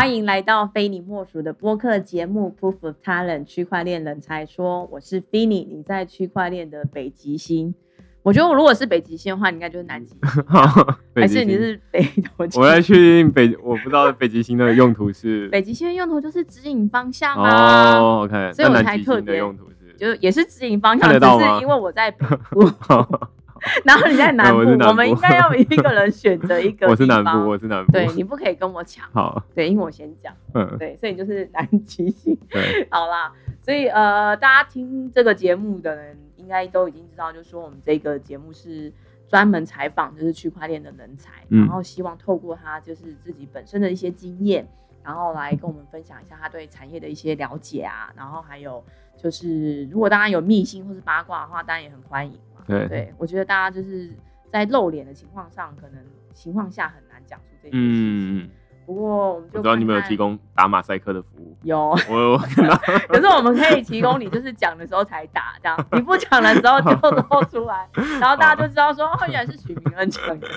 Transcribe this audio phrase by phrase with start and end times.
[0.00, 7.74] 欢迎来到非你莫属的播客节目《Proof of Talent》区块链人才说，我是 Finny，你在区块链的北极星。
[8.22, 10.42] 我觉得我如果是北极星的话，你应该就是南极星，
[11.14, 12.02] 还是你是北
[12.38, 12.58] 斗星？
[12.64, 17.98] 我在确定北，我不知道北极星的用途是北极星的用途就是指引方向啊。
[17.98, 22.66] 哦，OK，所以我才特别的用途是就也是指引方向，只是因为我在北部，
[23.84, 24.58] 然后你在 南部，
[24.88, 27.92] 我们应该要一个人选择一个 我是南部，我是南部。
[27.92, 32.36] 对你不可以跟我抢，好，对，因为我先讲，嗯，对，所以就是南极星。
[32.48, 38.92] 对，好啦，所以呃，大家听这个节目的人应该都已经知道，就是说我们这个节目是
[39.28, 41.60] 专门采访就是区块链的人才，嗯。
[41.60, 44.66] 然后希望透过他就是自己本身的一些经验，
[45.04, 48.82] 然后来跟我们分享一下他对产业的一些了解啊，然后还有
[49.16, 52.32] 就是如果大家有密信或是八卦的话，当然也很欢迎。
[52.32, 52.49] 嘛。
[52.70, 54.10] 对对，我觉得大家就是
[54.50, 56.02] 在露脸的情况上，可能
[56.32, 58.38] 情况下很难讲出这件事情。
[58.38, 58.50] 嗯，
[58.86, 61.96] 不过我们就我知道你们有看看提供打马赛克的服务，有。
[62.08, 62.76] 我有看到，
[63.08, 67.88] 可是我们可以提供你，就是讲的时候才打，这样你不讲的时候就露出来，
[68.20, 70.48] 然后大家就知道说，哦，原来是许明恩讲的。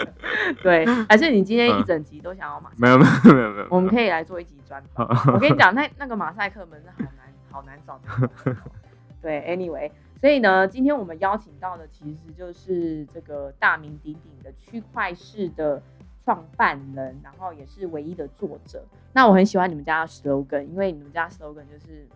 [0.61, 2.81] 对，还是你今天一整集都想要马赛克？
[2.81, 5.08] 没有没有没有没有，我们可以来做一集专访。
[5.33, 8.55] 我跟你讲，那那个马赛克门是好难好难找的。
[9.22, 9.89] 对，anyway，
[10.24, 15.84] 所以呢，今天我们邀请到的其实就是这个大名鼎鼎的区块市的
[16.24, 18.86] 创办人，然后也是唯一的作者。
[19.12, 22.08] 那我很喜欢你们家的 slogan，因为你们家 slogan 就是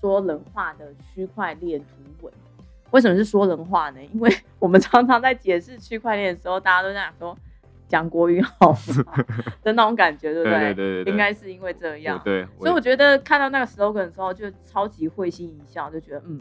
[0.00, 1.86] 说人话的区块链图
[2.24, 2.32] 文。
[2.92, 4.00] 为什么是说人话呢？
[4.14, 7.36] 因为我们常常在解释区块链的时候，大家都在讲说
[7.88, 9.24] 讲国语好吗
[9.64, 12.20] 的那种感觉，对不对对对对对，应该是因为这样。
[12.22, 16.40] 对，所以我觉得看到那个 slogan 的时候，就超级会心一笑，就觉得嗯，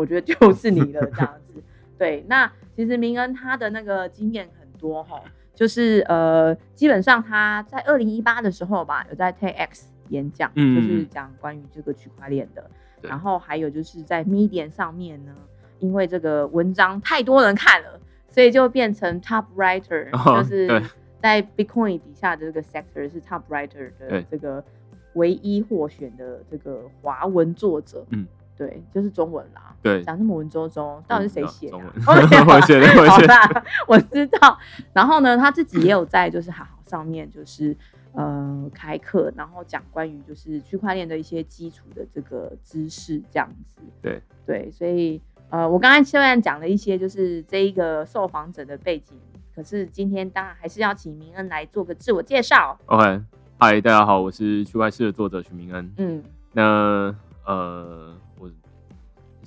[0.00, 1.62] 我觉得就是你了这样子。
[1.98, 5.20] 对，那其实明恩他的那个经验很多哈，
[5.54, 12.68] 就是呃，基本上他在二零一八的时候吧，有在 TEDx 演讲，嗯就是讲关于这个区块链的。
[13.02, 15.32] 对然后还有就是在 Medium 上面呢，
[15.78, 20.82] 因为这个文章太多人看了，所以就变成 Top Writer，、哦就是
[21.20, 24.64] 在 Bitcoin 底下的这个 sector 是 Top Writer 的对这个
[25.12, 28.06] 唯一获选的这个华文作者。
[28.08, 28.26] 嗯，
[28.60, 29.74] 对，就是中文啦。
[29.80, 31.82] 对，讲那么文绉绉，到底是谁写的啊？
[32.04, 34.58] 中文写的 我写的 好啦，我知道。
[34.92, 37.74] 然后呢，他自己也有在就是好好上面就是
[38.12, 43.80] 呃开课，然后讲关于就是区块链的一些基础的这个知识这样子。
[44.02, 49.18] 对对，所以呃，我刚才虽然讲了一些就是这一个受访者的背景，
[49.54, 52.78] 可是今天当然还是要请明恩来做个自我介绍。
[52.84, 53.22] OK，
[53.58, 55.90] 嗨，大家好，我是区块链的作者许明恩。
[55.96, 56.22] 嗯，
[56.52, 57.14] 那
[57.46, 58.29] 呃，我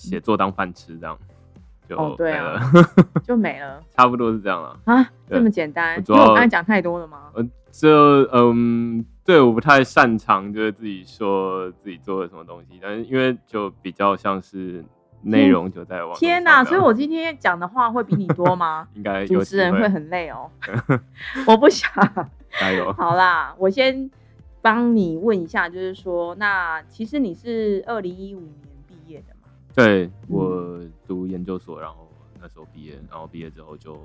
[0.10, 1.18] 写作当饭吃这样，
[1.88, 2.60] 就哦对了
[3.24, 4.78] 就没了 差不多是这样了。
[4.86, 5.98] 啊，这么简单？
[6.08, 7.30] 因为我刚才讲太多了吗？
[7.34, 7.90] 呃，这
[8.34, 14.84] 嗯，对，我不太擅长就是自己说自己做了什么东西，但是因为就比较像是
[15.22, 16.58] 内容就在网天哪！
[16.58, 18.88] 哪，所以我今天讲的话会比你多吗？
[18.96, 20.50] 应该有主持人会很累哦，
[21.48, 21.90] 我不想。
[22.60, 22.92] 加油。
[22.94, 24.10] 好啦，我先
[24.62, 28.48] 帮你问一下，就是说，那其实你是二零一五？
[29.76, 32.08] 对我读研究所，然后
[32.40, 33.98] 那时候毕业，然后毕业之后就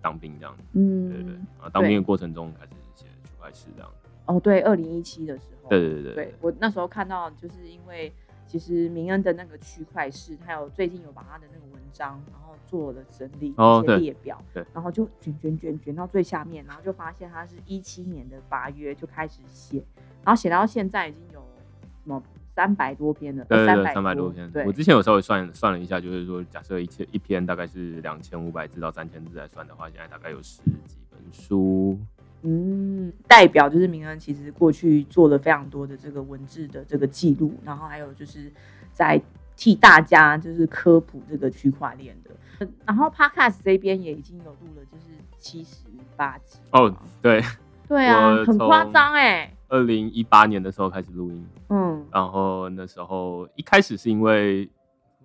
[0.00, 0.56] 当兵这样。
[0.72, 3.90] 嗯，对对对，啊，当兵的过程中开始写区块链这样。
[4.26, 6.34] 哦，对，二零一七的时候，对对对对。
[6.40, 8.12] 我那时候看到，就是因为
[8.46, 14.64] 其实明恩的那个区块市，他有最近有把他的那个文章，然后做了整理一些哦对列表，对。
[14.72, 19.82] 然后就卷卷卷卷到最下面，然后就发现他是一七年的八月就开始写，
[20.22, 22.22] 然后写到现在已经有什么
[22.58, 24.50] 三百多篇了，对对对，三三百多篇。
[24.50, 31.96] 对我，之前有稍微算算了一下，就是说，假设一千一篇大概是两千五百字到三千字来算的话，现在大概有十几本书。
[32.42, 38.52] 嗯，代表就是明恩其实过去做了非常多的这个文字的这个记录，然后还有就是
[38.92, 39.22] 在
[39.56, 42.66] 替大家就是科普这个区块链的。
[42.84, 45.84] 然后 Podcast 这边也已经有录了，就是七十
[46.16, 46.92] 八集哦，
[47.22, 47.40] 对，
[47.86, 54.68] 对啊，很夸张哎，二零一八年的时候开始录音，嗯，然后那时候一开始是因为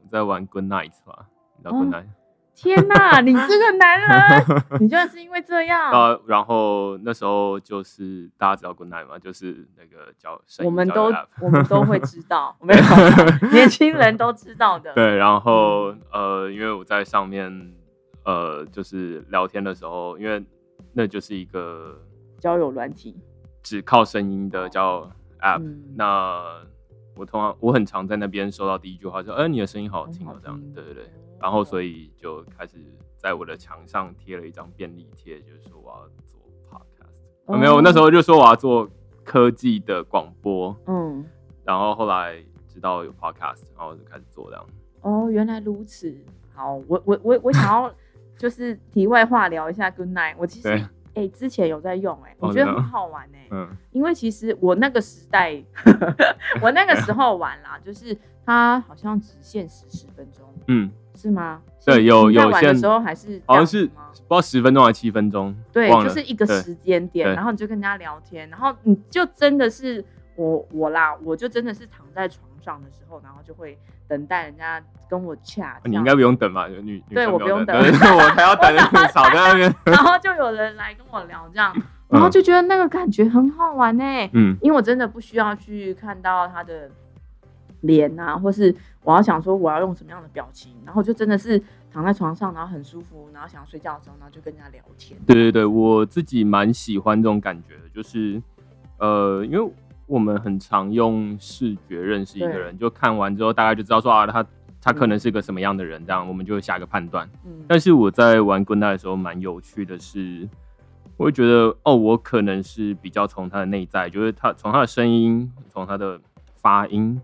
[0.01, 2.05] 我在玩 Good Night 吧，你知道哦？Good Night？、
[2.55, 4.45] 天哪，你这个男人，
[4.81, 9.17] 你居然是因为这样，啊，然后那时候就是大家知道 Good Night 吗？
[9.17, 11.11] 就是那个叫我们都
[11.41, 17.73] 我们都会知道， 没有年轻人都知道的， 对，然后呃，因为我在上面
[18.23, 20.43] 呃，就是聊天的时候，因为
[20.93, 21.99] 那就是一个
[22.39, 23.15] 交友软体，
[23.63, 25.81] 只靠声音的叫 App，、嗯。
[25.95, 26.61] 那
[27.15, 32.77] 我通常我很常在那边收到第一句话说，哎、你的声音好好听哦，这样，对对对，然后所以就开始
[33.17, 36.39] 在我的墙上贴了一张便利贴，就是说我要做
[36.69, 38.89] podcast，、啊、没有，那时候就说我要做
[39.23, 41.23] 科技的广播，嗯，
[41.63, 44.65] 然后后来知道有 podcast，然后就开始做这样。
[45.01, 46.13] 哦，原来如此。
[46.55, 47.93] 好，我我我我想要
[48.37, 50.35] 就是题外话聊一下 Good Night。
[50.37, 55.63] 我其实对哎、之前有在用哎、我觉得很好玩哎、嗯，因为其实我那个时代，
[56.61, 61.61] 我那个时候玩啦，就是它好像只限时十分钟，嗯，是吗？
[61.85, 63.89] 对有有限玩的时候还是好像是？
[64.25, 70.03] 不知道十分钟还是七分钟，对，就是一个时间点，然后你就跟人家聊天，然后你就真的是
[70.35, 73.77] 我我啦，我就真的是躺在床上的时候，然后就会
[74.07, 76.67] 等待人家跟我洽，你应该不用等吧？
[76.67, 78.75] 女女对我不用等 对我还要等，
[79.09, 79.75] 少在那边。
[79.85, 81.75] 然后就有人来跟我聊这样，
[82.09, 84.03] 然后就觉得那个感觉很好玩呢、
[84.33, 86.89] 嗯，因为我真的不需要去看到他的
[87.81, 95.19] 脸啊，或是我要想说我要用什么样的表情，然后就真的是躺在床上，然后很舒服，然后想要睡觉的时候，然后就跟人家聊天。
[95.27, 98.41] 对对对，我自己蛮喜欢这种感觉的，就是
[98.99, 99.71] 呃，因为
[100.13, 104.45] 我们很常用视觉认识一个人，就看完之后大概就知道说啊，他
[104.79, 107.27] 他可能是个什么样的人，这样我们就会下个判断。
[107.43, 110.47] 嗯，但是我在玩 Good Night 的时候，蛮有趣的是，
[111.17, 116.19] 我会觉得哦，我可能是比较从他的内在，就是他从他的声音，从他的
[116.61, 117.19] 发音，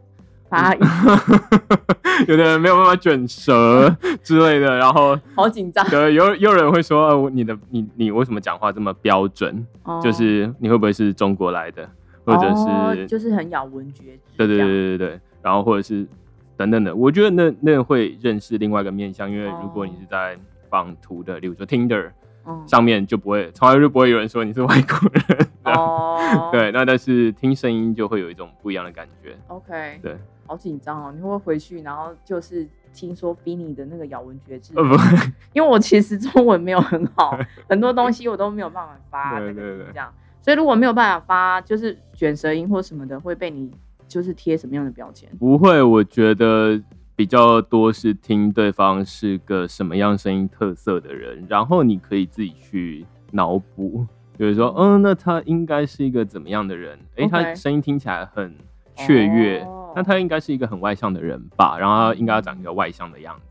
[0.50, 0.81] 发音。
[2.27, 9.63] 有的人没有办法卷舌 之类的，然后好紧张，对有有人会说，呃，你的你你为什么讲话这么标准？
[9.83, 10.01] 哦。
[10.03, 11.88] 就是你会不会是中国来的，
[12.30, 16.06] 或者哦是、就是很咬文嚼字，对对对对对对，然后或者是
[16.56, 20.38] 等等的，我觉得那那会认识另外一个面向，因为如果你是在
[20.70, 22.12] 放图的，例如说 Tinder
[22.46, 22.68] 嗯。
[22.68, 25.48] 上面就不会，从来就不会有人说你是外国人。
[25.66, 29.36] 哦， 对，那但是听声音就会有一种不一样的感觉。
[29.48, 30.18] ，OK，对，
[30.48, 34.74] 好紧张哦，你会不会回去，然后就是听说 Finny 的那个咬文嚼字？
[34.75, 34.96] 呃，不，
[35.54, 37.38] 因为我其实中文没有很好，
[37.70, 39.86] 很多东西我都没有办法发对对对。
[39.88, 43.71] 这样，所以如果没有办法发，就是卷舌音或什么的，会被你
[44.07, 45.30] 就是贴什么样的标签？
[45.38, 46.81] 不会，我觉得
[47.15, 54.06] 比较多是听对方是个什么样声音特色的人，然后你可以自己去脑补，
[54.38, 56.97] 就是说，嗯，那他应该是一个怎么样的人？
[57.15, 58.56] 诶他声音听起来很
[58.95, 61.77] 雀跃，哦那他应该是一个很外向的人吧？
[61.77, 63.49] 然后他应该要长一个外向的样子。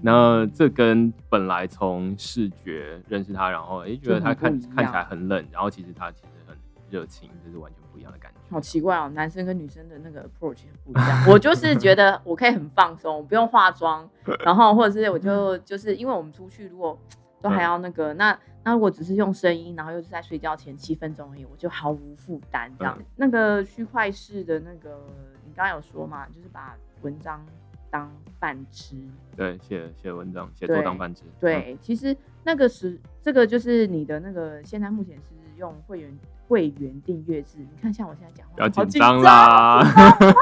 [0.00, 6.56] 那这跟本来从视觉认识他，然后诶觉得他看看起来很冷，然后其实他其实很
[6.90, 8.38] 热情，这是完全不一样的感觉。
[8.50, 11.24] 好奇怪哦，男生跟女生的那个 approach 很不一样。
[11.28, 14.08] 我就是觉得我可以很放松，不用化妆，
[14.44, 16.98] 然后或者是我就就是因为我们出去如果
[17.42, 22.96] 都还要那个，那那如果只是用声音，然后又是在睡觉前七分钟而已，我就毫无负担这样。
[22.98, 24.98] 嗯那个区块式的那个，
[25.44, 27.44] 你刚刚有说嘛，就是把文章
[27.90, 28.96] 当饭吃。
[29.36, 31.24] 对，写写文章，写作对当饭吃。
[31.24, 37.58] 嗯对，其实那个是这个就是你的那个，现在目前是用会员会员订阅制。
[37.58, 39.80] 你看，像我现在讲话，不要好紧张张啦。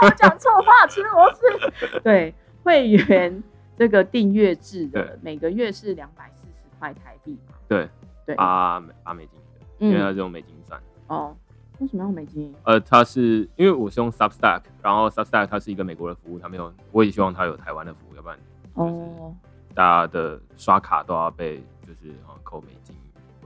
[0.03, 2.01] 我讲错话，吃螺丝。
[2.01, 3.43] 对，会员
[3.77, 7.55] 这个订阅制的，每个月是两百四十块台币嘛。
[7.69, 7.89] 对，
[8.25, 10.81] 对，八美八美金的，因为它嗯，是用美金算。
[11.09, 11.37] 哦，
[11.79, 12.55] 为什么要美金？
[12.65, 18.39] 呃，它是因为我是用 Substack，然后 Substack 它是一个美国的服务，它没有，我也希望它有台湾的服务，要不然
[18.75, 19.35] 哦
[19.75, 22.97] 大家的刷卡都要被就是呃扣美金。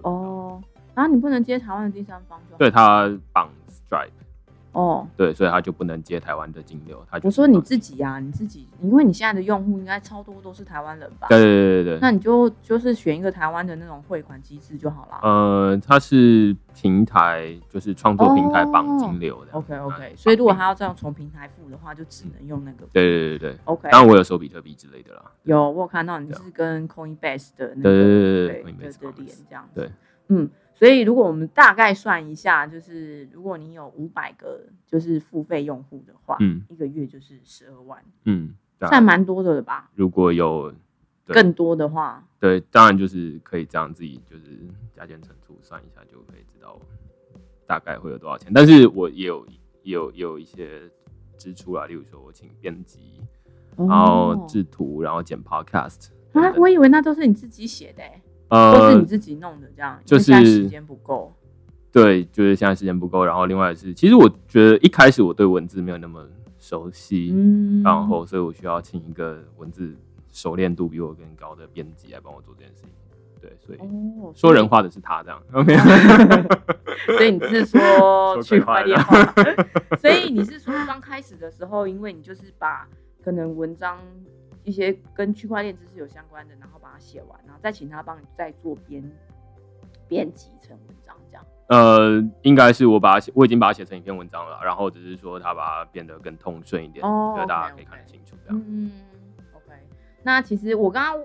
[0.02, 0.62] 哦，
[0.94, 4.10] 然后你不能接台湾的第三方就对，它绑 Stripe，
[4.72, 5.06] 哦。
[5.16, 7.04] 对，所以他就不能接台湾的金流。
[7.10, 11.28] 它就我说你自己啊，你自己，因为你现在的用户应该超多都是台湾人吧？
[11.28, 11.98] 对对对对对。
[12.00, 15.20] 那你就就是选一个台湾的那种汇款机制就好了。
[15.22, 19.52] 呃，它是平台，就是创作平台绑金流的。
[19.52, 22.86] OK 嗯 OK，所以如果他要这样从平台付的话，就只能用那个。
[22.92, 25.22] 对对对对对，OK，当然我有收比特币之类的啦。
[25.44, 29.80] 有我有看到你是跟 Coinbase 的那个对对对对对对这样子。
[29.80, 29.90] 对，
[30.28, 30.48] 嗯，
[30.80, 38.54] 所以如果我们大概算一下，就是如果你有五百个就是付费用户的话，嗯一个月就是十二万，嗯，
[38.88, 39.90] 算蛮多的了吧？
[39.94, 40.72] 如果有
[41.26, 44.58] 更多的话，对，当然就是可以这样自己就是
[44.96, 46.80] 加减乘除算一下，就可以知道
[47.66, 48.50] 大概会有多少钱。
[48.54, 49.46] 但是我也有
[49.82, 50.90] 也有也有一些
[51.36, 53.20] 支出啊，例如说我请编辑，
[53.76, 61.32] 然后哦制图，然后剪 podcast 等啊，我以为那都是你自己写的、欸，都是呃你，自己弄的这样，就是时间不够。
[61.92, 63.24] 对，就是现在时间不够。
[63.24, 66.24] 然后另外是，其实我觉得一开始我对文字没有那么
[66.58, 69.96] 熟悉，嗯，然后所以我需要请一个文字
[70.32, 72.90] 熟练度比我更高的编辑来帮我做这件事情。
[73.40, 75.42] 对，所以哦，说人话的是他这样。
[75.52, 75.74] OK，
[77.06, 77.80] 所以你是说
[78.34, 79.00] 说区块链？
[79.98, 82.86] 所以你是说刚开始的时候，因为你就是把
[83.24, 83.98] 可能文章
[84.64, 89.02] 一些跟区块链知识有相关的，然后把它写完，然后再请他帮你再做编
[90.08, 91.44] 编辑成文章这样？
[91.68, 98.64] 呃，应该是我把它写，我已经把它写成一篇文章了，然后只是说他把它变得更通顺一点，哦就大家可以看得清楚这样。
[98.66, 98.90] 嗯
[99.54, 99.74] ，OK。
[100.22, 101.24] 那其实我刚刚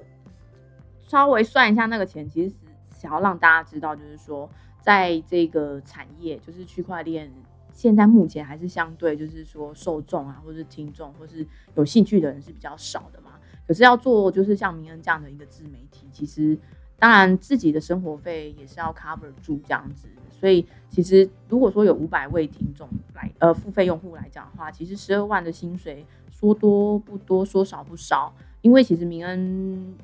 [1.01, 2.55] 稍微算一下那个钱，其实是
[2.95, 4.47] 想要让大家知道，就是说，
[4.81, 7.31] 在这个产业，就是区块链，
[7.73, 13.24] 现在目前还是相对就是说受众啊，或是听众，或是有兴趣的人是比较少的嘛。
[13.67, 16.57] 可是要做就是像明恩这样的一个自媒体，其实
[16.97, 20.07] 当然自己的生活费也是要 cover 住这样子。
[20.31, 28.33] 所以其实如果说有五百位听众来呃付费用户来讲的话，其实十二万的薪水说多不多，说少不少。
[28.61, 29.95] 因为其实明恩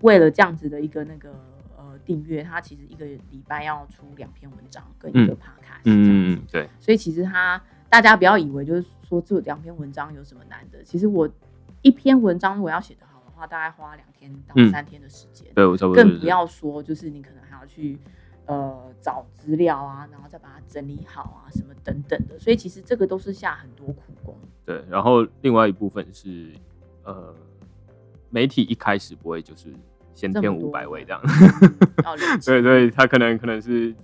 [0.00, 1.30] 为了这样子的一个那个
[1.76, 5.80] 呃订阅，他其实一个礼拜要出两篇文章跟一个嗯 podcast。
[5.84, 11.28] 嗯嗯嗯，对，所以其实他大家不要以为就是说这两篇文章有什么难的，其实我
[11.82, 14.70] 一篇文章如果要写得好的话，大概花两天到嗯。
[14.70, 17.98] 三天的时间，对我差不多更不要说就是你可能还要去
[18.46, 24.36] 呃找资料啊，然后再把它整理好啊，什么等等的，所以其实这个都是下很多苦功。
[24.64, 26.52] 对，然后另外一部分是
[27.04, 27.34] 呃，
[28.28, 29.68] 媒体一开始不会就是
[30.14, 31.20] 先填五百位这样，
[32.44, 33.94] 对 对，他可能可能是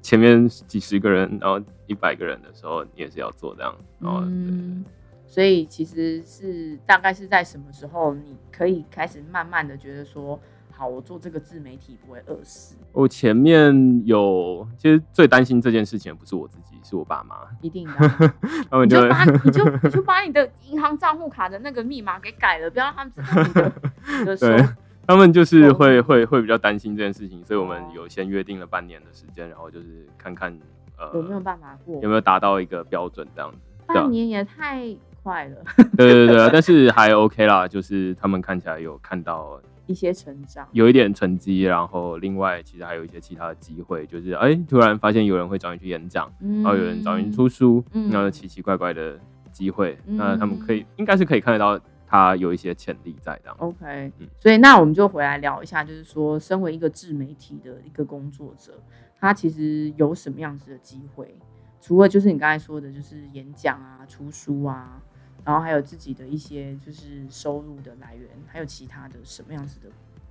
[0.00, 4.84] 前面几十个人，然后一百个人的时候，你也是要做这样，然后、嗯，
[5.26, 10.38] 所以其实是大概是在什么时候，你可以开始慢慢的觉得说，
[10.72, 18.34] 好，我做这个自媒体不会饿死，我前面有，其实最担心这件事情不是我自己，是我爸妈，一定的啊。
[18.70, 23.72] 他们就你就把你就 你就把你的银行账户卡的那个密码给改了，不要让他们知道你的
[24.20, 24.66] 你 的对
[25.06, 30.56] 他们就是会会会比较担心这件事情，所以我们哦有先约定了半年的时间，然后就是看看
[30.98, 32.08] 呃有没有办法过有。
[32.08, 33.58] 没有达到一个标准这样子。
[33.86, 34.84] 半年也太
[35.26, 35.56] 快了，
[35.96, 40.68] 对对对，但是还 OK 啦，就是他们看起来有看到一些成长。
[40.70, 49.18] 有一点成绩，然后另外其实还有一些其他的机会，就是哎、突然发现有人会找你去演讲，嗯然后有人找你出书，嗯然后奇奇怪怪的
[49.50, 53.56] 机会，嗯那他们可以应该是可以看得到他有一些潜力在这样。
[53.58, 58.80] OK，、嗯所以那我们就回来聊一下，就是说，身为一个自媒体的一个工作者，
[59.18, 61.34] 他其实有什么样子的机会？
[61.78, 65.00] 除了就是你刚才说的，就是演讲啊、出书啊，
[65.46, 69.86] 然后还有自己的一些就是收入的来源，还有其他的什么样子的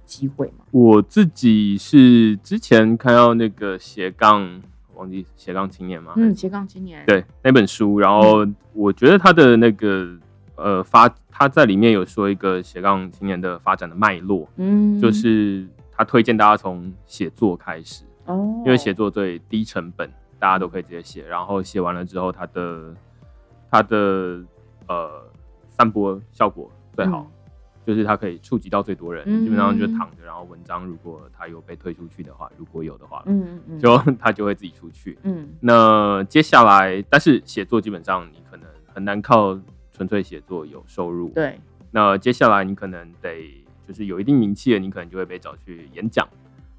[0.05, 0.65] 机会吗？
[0.72, 4.62] 我自己是之前看到那个斜杠，
[4.95, 6.12] 忘记斜杠青年吗？
[6.17, 10.17] 嗯，斜杠青年，，对那本书，然后我觉得他的那个
[10.57, 22.93] 呃发，他在里面有说一个斜杠青年的发展的脉络，嗯，就是他推荐大家从写作开始，哦，因为写作最低成本，大家都可以直接写，然后写完了之后，他的
[23.72, 24.43] 他的
[24.88, 25.24] 呃
[25.70, 27.30] 散播效果最好，
[27.86, 35.18] 就是它可以触及到最多人，嗯基本上就躺着，然后文章如果它有被推出去的话，如果有的话，嗯，嗯嗯， 就它就会自己出去。
[35.24, 39.60] 嗯那接下来，但是写作基本上你可能很难靠
[39.92, 41.30] 纯粹写作有收入。。
[41.30, 41.60] 对，
[41.92, 46.27] 那接下来你可能得就是有一定名气的，你可能就会被找去演讲。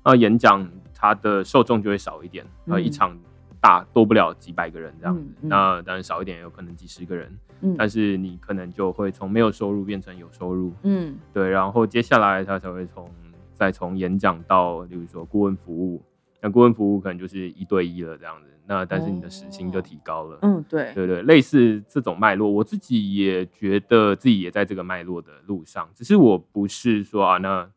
[0.04, 3.16] 那演讲它的受众就会少一点，呃，嗯一场
[3.60, 5.22] 大多不了几百个人这样子。
[5.22, 7.30] 嗯嗯那当然少一点，有可能几十个人。
[7.62, 11.48] 嗯但是你可能就会从没有收入变成有收入，嗯对。
[11.48, 13.10] 然后接下来他才会从
[13.54, 16.02] 再从演讲到，例如说顾问服务。
[16.42, 18.50] 那顾问服务可能就是一对一了这样子。
[18.68, 20.38] 那但是你的时薪就提高了。
[20.42, 27.70] 嗯，对，对对，类似这种脉络，我自己也觉得自己也在这个脉络的路上，只是我不是说啊，那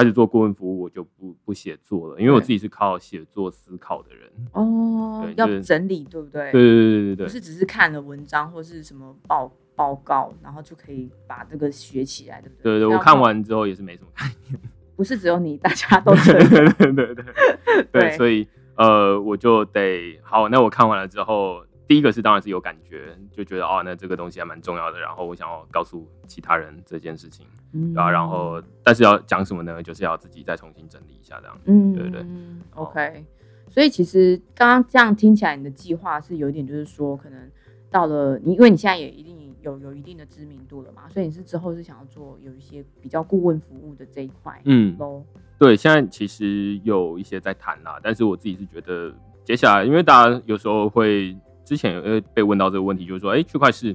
[0.00, 4.30] 开始做顾问服务我就不不写作了，因为我自己是靠写作思考的人。
[4.52, 6.50] 哦，要整理，对不对？
[6.50, 12.78] 对对对对对对，不是只是看了文章或是什么报报告，然后就可以把这个学起来，对不对？
[12.78, 14.58] 对对，我，看完之后也是没什么概念。
[14.96, 16.48] 不是只有你，大家都这 对。
[16.48, 27.44] 对对对对 对所以呃，我就得好，那我看完了之后，第一个是当然是有感觉，就觉得哦，那这个东西还蛮重要的，然后我想要告诉其他人这件事情。
[27.72, 29.82] 嗯对啊，然后但是要讲什么呢？
[29.82, 31.60] 就是要自己再重新整理一下这样。
[31.64, 33.24] 嗯，对对嗯，OK。
[33.68, 37.50] 所以其实刚刚这样听起来，你的计划是有一点，就是说可能
[37.90, 45.24] 到了你，因为你现在也一定有有一定的知名度了嘛，所以你是之后是想要做有一些比较顾问服务的这一块嗯，喽。
[45.58, 49.12] 对，现在其实有一些在谈啦，但是我自己是觉得
[49.44, 51.36] 接下来，因为大家有时候会
[51.70, 53.94] 之前有会被问到这个问题，就是说，哎，区块市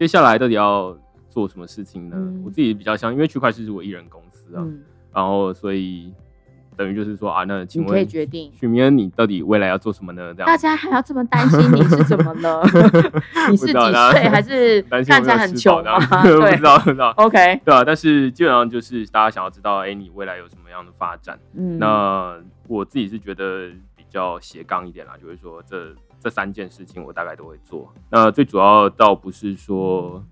[0.00, 0.98] 接下来到底要
[1.30, 2.16] 做什么事情呢？
[2.18, 6.12] 嗯我自己比较像，因为区块市是我一人公司啊，嗯然后所以
[6.76, 8.50] 等于就是说啊，那请你可以问决定。
[8.52, 10.34] 许明恩，你到底未来要做什么呢？
[10.34, 12.60] 这样大家还要这么担心你是怎么了？
[13.48, 14.28] 你是几岁？
[14.28, 16.00] 还是看起来很穷吗？
[16.10, 17.14] 饱这样不对知道不知道。
[17.16, 21.38] ，OK，对啊，但是基本上就是大家想要知道，哎、你未来有什么样的发展？
[21.54, 27.92] 嗯，那我自己是觉得比较斜杠一点啦，就是说这这三件事情我大概都会做。
[28.08, 30.24] 那最主要倒不是说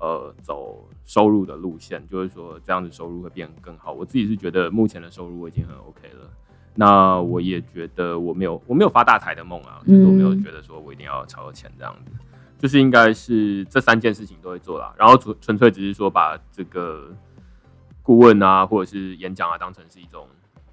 [0.00, 3.92] 呃走收入的路线，就是说这样子收入会变得更好。
[3.92, 6.28] 我自己是觉得目前的收入我已经很 OK 了。
[6.74, 12.12] 那我也觉得我没有我没有发大财的梦啊，就是我没有嗯觉得说我一定要超有钱这样子。
[12.58, 17.08] 就是应该是这三件事情都会做啦，然后纯纯粹只是说把这个
[18.02, 20.26] 顾问啊或者是演讲啊当成是一种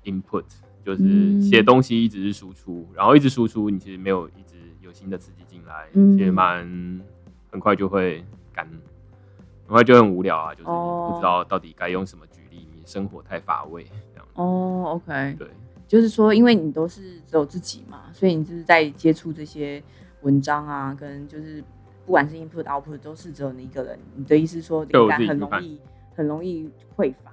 [0.04, 0.44] input，
[0.86, 7.02] 就是嗯写东西一直是输出，然后一直输出，你其实没有一直有新的刺激进来，嗯其实蛮
[7.52, 8.24] 很快就会
[8.54, 8.70] 干，
[9.66, 14.28] 很快就很无聊啊，就是哦不知道到底该用什么举例，你生活太乏味这样。
[14.36, 15.48] 哦，OK，对，
[15.88, 19.82] 就是说，因为你都是只有自己嘛，所以你就是在接触这些
[20.22, 21.64] 文章啊，跟就是
[22.06, 23.98] 不管是 input output 都是只有你一个人。
[24.16, 25.80] 你的意思说，对很容易
[26.14, 27.32] 很容易匮乏？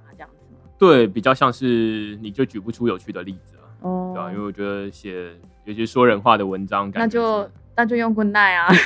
[0.87, 5.31] 对，比较像是你就举不出有趣的例子了，哦对啊，因为我觉得写
[5.65, 8.67] 有些说人话的文章，那感觉就那就用 Good night 啊。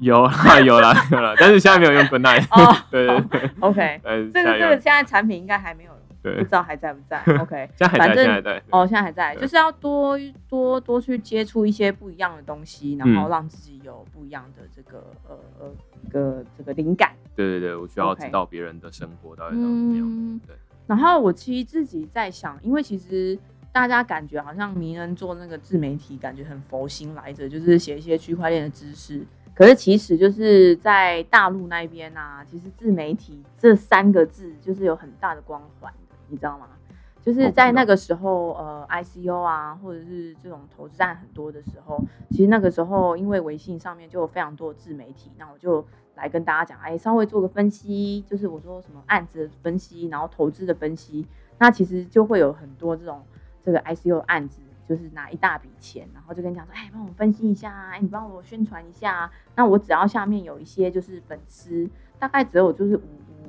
[0.00, 4.00] 有啦有啦有啦，但是现在没有用 Good Night， 哦对对对，OK，
[4.32, 5.90] 这个这个现在产品应该还没有，
[6.22, 7.20] 不知，道还在不在。
[7.42, 10.16] OK，现在还在，反正现在还在，哦，现在还在，就是要多
[10.48, 15.66] 多多去接触一些不一样的东西，然后嗯让自己有不一样的这个呃呃
[16.12, 17.10] 个这个灵感。
[17.34, 20.06] 对对对，我需要知道别人的生活到底长什么样。
[20.08, 20.54] 嗯对，
[20.88, 23.38] 然后我其实自己在想，因为其实
[23.70, 29.24] 大家感觉好像名人做那个自媒体，感觉很佛心来着，就是写一些区块链的知识。
[29.54, 35.92] 可是其实就是在大陆那边啊，其实自媒体这三个字就是有很大的光环，
[36.28, 36.68] 你知道吗？
[37.28, 51.26] 就是在那个时候，呃，ICO 啊，或者是这种投资案很多的时候，其实那个时候因为微信上面就有非常多的自媒体，那我就来跟大家讲，哎，稍微做个分析，就是我说什么案子的分析，然后投资的分析，
[51.58, 53.22] 那其实就会有很多这种
[53.62, 61.86] 这个 ICO 案子，就是拿一大笔钱，然后就跟你讲说，哎，帮我分析一下啊，哎，你帮我宣传一下啊，那我只要下面有一些就是粉丝，
[62.18, 63.00] 大概只有就是五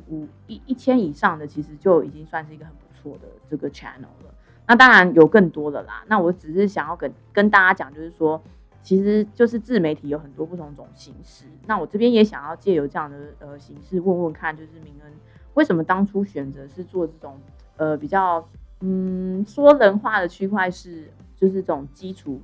[0.10, 4.34] 五五一一千以上的，其实就已经算是一个很不错的这个 channel 了。
[4.68, 8.40] 那当然有更多的啦，那我只是想要跟跟大家讲，就是说，
[8.84, 11.46] 其实就是自媒体有很多不同种形式。
[11.66, 15.12] 那我这边也想要借由这样的呃形式问问看，就是明恩
[15.56, 17.40] 为什么当初选择是做这种
[17.78, 18.48] 呃比较
[18.82, 22.40] 嗯说人话的区块是就是这种基础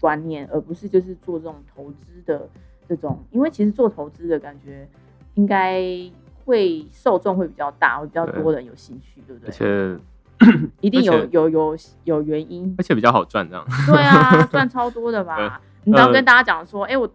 [0.00, 2.46] 观念，而不是就是做这种投资的
[2.86, 4.86] 这种，因为其实做投资的感觉
[5.34, 5.80] 应该
[6.50, 9.52] 会受众会比较大，会比较多人有兴趣，对不对而？
[9.52, 10.00] 且
[10.80, 13.64] 一定有有有有原因而，且比较好赚这样。
[13.86, 15.60] 对啊， 赚超多的吧？
[15.84, 17.08] 你只要跟大家讲说，哎、我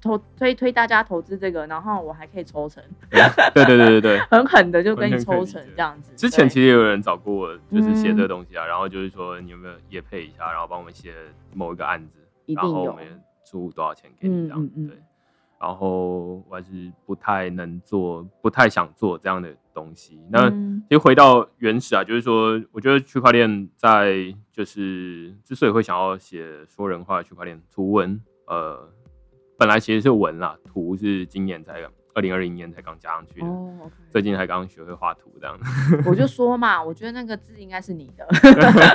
[0.00, 2.82] 投推推大家投资这个，然后我还可以抽成，
[3.54, 4.18] 对对对对对。
[4.30, 6.12] 狠 狠的就跟你抽成这样子。
[6.16, 11.14] 之前其实也有人找过我，就是写嗯这个东西啊，然后就是说你有没有也配一下，然后帮我们写
[11.54, 13.04] 某一个案子，然后我们
[13.48, 14.96] 出多少钱给你这样，嗯嗯嗯对。
[15.62, 20.20] 然后我还是不太能做，不太想做这样的东西。
[20.28, 28.90] 那嗯其实回到原始啊，就是说，我觉得区块链在就是之所以会想要写说人话的区块链图文，呃，
[29.56, 31.78] 本来其实是文啦，图是今年才
[32.14, 33.46] 二零二零年才刚加上去的，
[34.10, 35.58] 最近才刚学会画图这样。
[36.06, 38.26] 我就说嘛， 我觉得那个字应该是你的。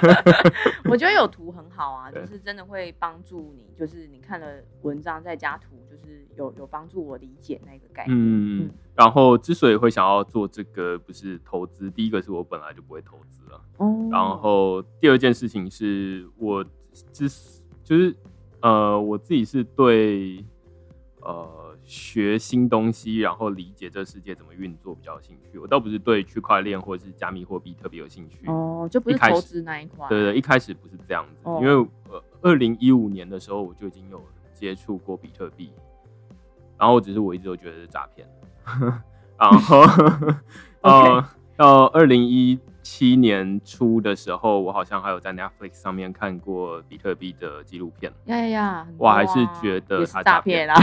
[0.89, 4.47] 我觉得有图很好啊，就是真的会帮助你，就是你看了
[4.83, 8.15] 文章再加图，就是有有帮助我理解那个概念。
[8.17, 13.61] 嗯，然后之所以会想要做这个，不是投资，第一个是我本来就不会投资了。
[13.77, 16.63] 哦，然后第二件事情是我
[17.11, 17.27] 之
[17.83, 18.15] 就是
[18.61, 20.43] 呃，我自己是对
[21.21, 25.57] 呃学新东西，然后理解这世界怎么运作比较有兴趣。
[25.57, 28.45] 我倒不是对区块链或者是加密货币特别有兴趣。
[28.47, 30.05] 哦，就不是投资那一块。
[30.09, 31.73] 对对，一开始不是这样子，哦因为
[32.09, 34.21] 呃，二零一五年的时候我就已经有
[34.53, 35.71] 接触过比特币，
[36.77, 38.27] 然后只是我一直都觉得是诈骗，
[39.39, 39.81] 然后
[40.83, 50.69] 呃，到二零一七年初的时候，我好像还有在 Netflix 上面看过比特币的纪录片，呀呀呀，我还是觉得也是它诈骗。
[50.69, 50.73] 啊。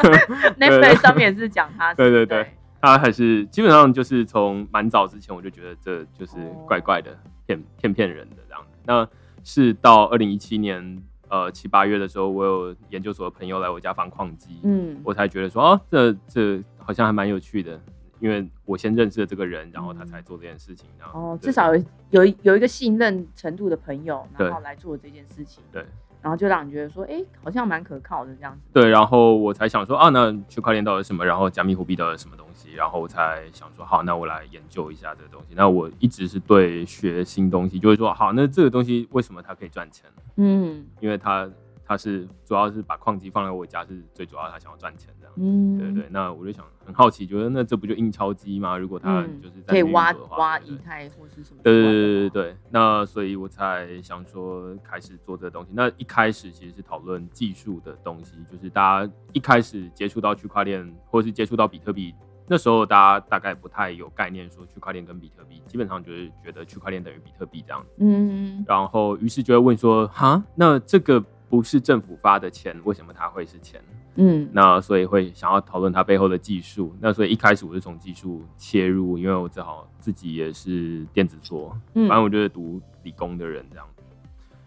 [0.58, 2.46] Netflix 上面也是讲他是，对对对。
[2.80, 7.14] 他还是基本上就是从蛮早之前我就觉得这就是哦怪怪的，
[7.46, 8.64] 骗骗骗人的这样。
[8.86, 9.06] 那
[9.44, 17.78] 是到二零一七年呃七八月的时候，我有研究所的朋友来我家放矿机，嗯，我才觉得说哦，这这好像还蛮有趣的。
[18.22, 20.88] 因为我先认识了这个人，然后他才做这件事情。
[20.96, 25.84] 然后哦，至少有有一有一个信任程度的朋友，然后来做这件事情，对
[26.22, 28.60] 然后就让你觉得说，哎，好像蛮可靠的这样子。
[28.72, 31.26] 对，然后我才想说啊，那区块链到底是什么？
[31.26, 32.72] 然后加密货币到底是什么东西？
[32.74, 35.54] 然后我才想说，好，那我来研究一下这个东西。
[35.56, 40.08] 那我一直是对学新东西，就会说，好，那这个东西为什么它可以赚钱？
[40.36, 41.50] 嗯因为它
[41.84, 45.34] 它是主要是把矿机放在我家，是最主要他想要赚钱这样。
[45.36, 48.76] 嗯，对对，那我就想很好奇，觉得那这不就印钞机吗？
[48.76, 51.60] 如果它嗯就是在运可以挖挖以太或是什么？
[51.62, 55.70] 对对对对对，那所以我才想说开始做这个东西。
[55.72, 62.14] 那一开始其实是讨论技术的东西，就是大家一开始接触到区块链或是接触到比特币，
[62.46, 67.98] 那时候大家大概不太有概念，说区块链跟比特币，基本上就是觉得区块链等于比特币这样子。
[68.00, 73.78] 嗯然后于是就会问说，哈，那这个不是政府发的钱，为什么它会是钱？
[74.14, 76.96] 嗯那所以会想要讨论它背后的技术。
[76.98, 83.86] 那所以一开始我是从技术切入，因为我正好自己也是电子做，嗯反正我就是读理工的人这样。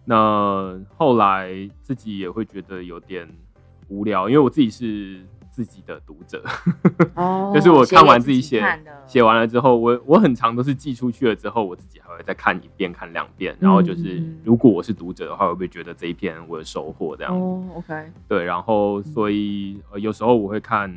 [0.04, 3.28] 那后来自己也会觉得有点
[3.88, 6.44] 无聊，因为我自己是自己的读者，
[7.16, 8.62] 哦， 就是我看完自己写
[9.08, 17.40] 写完了之后，我我很长都是寄出去了之后，我自己还会再看一遍、看两遍，然后就是嗯如果我是读者的话，会不会觉得这一篇我有收获这样子？
[17.40, 20.92] 哦，OK，对，然后所以呃有时候我会看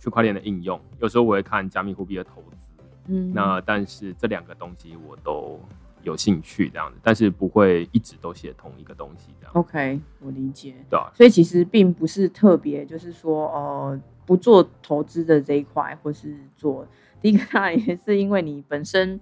[0.00, 2.72] 区块链的应用，有时候我会看加密货币的投资。
[3.06, 5.60] 嗯，那但是这两个东西我都
[6.04, 9.52] 有兴趣这样子，但是不会一直都写同一个东西这样。
[9.54, 10.74] OK，我理解。
[10.88, 16.86] 对啊，所以其实并不是特别，就是说，呃，不做投资的这一块，或是做
[17.20, 19.18] 第一个，当然也是因为你本身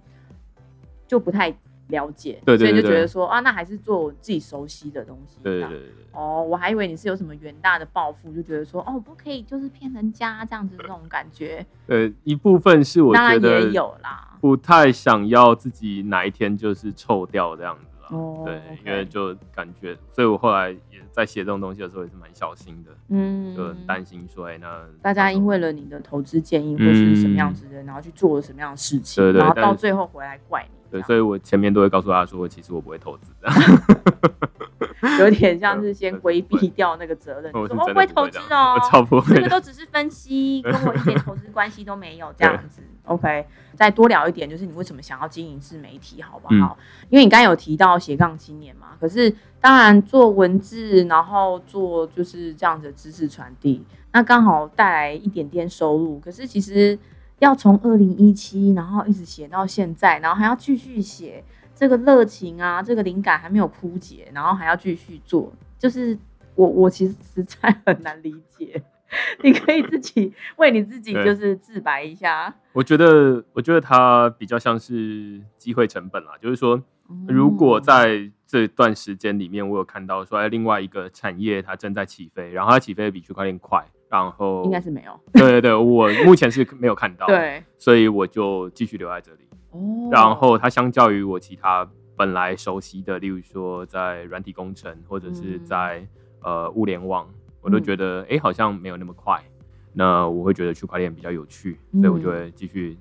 [1.07, 1.55] 就不太
[1.87, 5.39] 了解，对对对所以就觉得说啊，那还是做我自己熟悉的东西。
[5.41, 5.65] 对。
[6.11, 11.65] 哦，我还以为你是有什么远大的抱负，就觉得说，哦，不可以就是骗人家这样子那种感觉。
[11.87, 14.32] 呃，一部分是我当然觉得也有啦。
[14.43, 18.09] 不太想要自己哪一天就是臭掉这样子啦。
[18.09, 33.49] 哦对因为就感觉，所以我后来也在写这种东西的时候也是蛮小心的，嗯，就很担心说，哎、那大家因为了你的投资建议或是什么样子的，然后去做了什么样的事情，然后到最后回来怪你，对，所以我前面都会告诉他说，其实我不会投资的。
[35.19, 39.35] 有点像是先规避掉那个责任，我是就说哦不会投资哦这样我，超不会的。
[39.35, 42.81] 这个都只是分析，跟我一点投资关系都没有这样子。
[43.05, 46.77] OK，再多聊一点，就是你为什么想要经营自媒体，好不嗯好？
[47.09, 56.17] 因为你刚才有提到斜杠青年嘛，可是当然做文字，然后做就是这样子的知识传递，那刚好带来一点点收入。
[56.19, 56.97] 可是其实
[57.39, 61.43] 要从二零一七，然后一直写到现在，然后还要继续写，
[61.75, 66.17] 这个热情啊，这个灵感还没有枯竭，然后还要继续做，就是
[66.55, 68.81] 我我其实实在很难理解。
[69.43, 72.53] 你可以自己为你自己就是自白一下。
[72.71, 76.81] 我觉得，我觉得它比较像是机会成本啦，就是说，
[77.27, 87.63] 如果嗯在这段时间里面，我有看到说，哎，另外一个产业它正在起飞，然后它起飞的比区块链快，然后应该是没有，对对对，我目前是没有看到，， 对。
[87.77, 89.47] 所以我就继续留在这里。
[89.71, 90.09] 哦。
[90.11, 95.65] 然后它相较于我其他本来熟悉的，例如说在软体工程或者是嗯。
[95.65, 96.07] 在、
[96.43, 97.29] 呃物联网，
[97.63, 99.41] 我都嗯觉得哎、诶好像没有那么快。
[99.93, 102.97] 那我会觉得区块链比较有趣，所以我就嗯会继续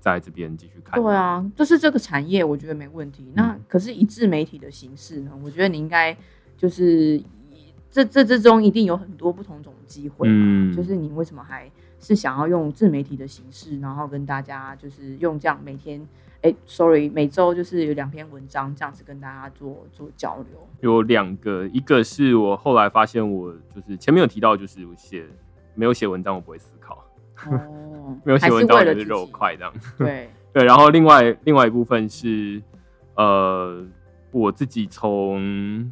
[0.00, 1.00] 在这边继续看。
[1.00, 3.32] 对啊，就是这个产业，我觉得没问题。
[3.34, 5.30] 那嗯可是以自媒体的形式呢？
[5.42, 6.16] 我觉得你应该
[6.56, 7.22] 就是
[7.90, 10.34] 这这之中一定有很多不同种机会嘛。
[10.36, 11.70] 嗯就是你为什么还
[12.00, 16.04] 是想要用自媒体的形式，然后跟大家就是用这样每天，
[16.42, 20.68] 哎，sorry，每周就是有两篇文章这样子跟大家做做交流。
[20.80, 25.24] 有两个，一个是我后来发现，我就是前面有提到，就是我写
[25.74, 27.04] 没有写文章，我不会思考，
[27.46, 29.72] 哦， 没有写文章我就是肉块这样。
[29.96, 32.60] 对，对，然后另外另外一部分是，
[33.14, 33.80] 呃，
[34.32, 35.90] 我自己从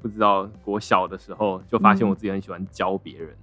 [0.00, 3.36] 不知道国小的时候就发现嗯我自己很喜欢教别人。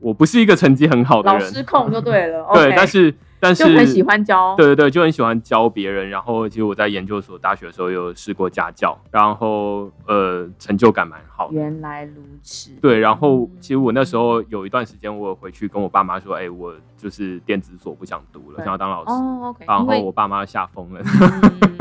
[0.00, 2.44] 我不是一个成绩很好的老人，师控就对了。
[2.54, 4.54] 对但是但是就很喜欢教。
[4.54, 6.08] 对对对，就很喜欢教别人。
[6.08, 11.54] 然后其实我在研究所、大学的时候有试过家教，然后呃成就感蛮好的。
[11.54, 12.70] 原来如此。
[12.80, 19.10] 对，然后其实我那时候有一段时间，我有回去跟我爸妈说，哎、我就是电子所不想读了，对想要当老师。
[19.10, 21.02] 哦，OK，然后我爸妈吓疯了，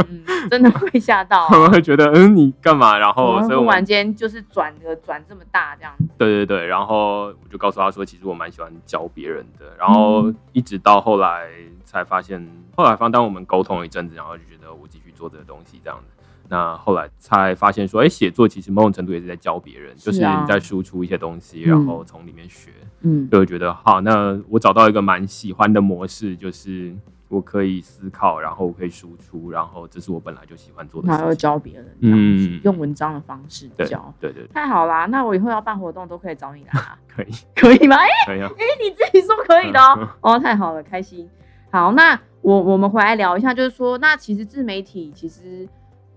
[0.10, 1.60] 嗯真的会吓到他。
[1.60, 2.98] 们会觉得，嗯，你干嘛？
[2.98, 6.06] 然后，所以我们然间就是转个转这么大这样子。
[6.18, 9.66] 对对对，然后我就告诉他说，其实我蛮喜欢教别人的。
[9.78, 11.48] 然后嗯一直到后来
[11.84, 16.06] 才发现，后来方当我们沟通了一阵子，然后就觉得我继续做这个东西这样子。
[16.50, 22.72] 那后来才发现说，哎、写作其实某种程度也是在教别人，就是你在输出一些东西，嗯然后从里面学。
[23.04, 26.94] 嗯就会觉得好，那我找到一个蛮喜欢的模式，就是
[27.30, 31.38] 我可以思考，然后我可以输出，然后这是我本来就喜欢做的然后事情。
[31.40, 34.14] 教别人这样子，嗯用文章的方式对教。
[34.20, 37.96] 对对，太好啦，那我以后要办活动都可以找你来啊， 可以可以吗？
[37.96, 38.52] 哎、可以啊。
[38.58, 40.10] 哎、你自己说可以的哦。
[40.22, 41.30] 哦，太好了，开心。
[41.72, 45.68] 好，那我我们回来聊一下，就是说，那其实自媒体其实，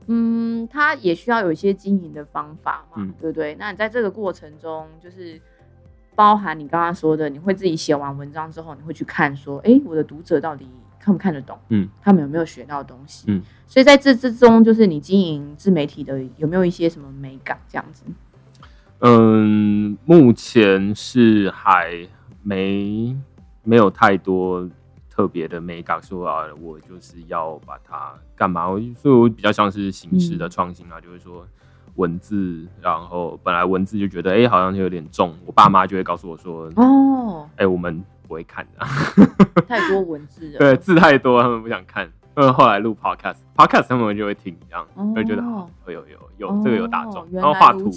[0.07, 3.55] 嗯，它也需要有一些经营的方法嘛，嗯对不对？
[3.55, 5.41] 那你在这个过程中，就是
[6.17, 11.57] 包含你刚刚说的，你会自己写完文章之后，你会去看说，哎、我的读者到底看不看得懂？
[11.69, 13.27] 嗯，他们有没有学到东西？
[13.29, 18.05] 嗯，所以在这之中，就是你经营自媒体的有没有一些什么美感这样子？
[19.01, 22.09] 嗯，目前是还
[22.43, 23.15] 没
[23.63, 24.69] 没有太多
[25.15, 28.69] 特别的美感，说啊，我就是要把它干嘛？
[28.69, 31.47] 我所以我比较像是形式的创新啊，就是说
[31.95, 38.89] 文字，然后本来文字就觉得哎、诶好像有点重，我爸妈就会告诉我说，哦哎、哦，我们不会看的、啊，
[39.69, 40.59] 太多文字了。
[40.59, 42.11] 对，字太多，他们不想看。
[42.35, 47.89] 嗯，后来录 podcast，podcast 他们就会听，这样哦就觉得好，有有有有这个有打中然后画图，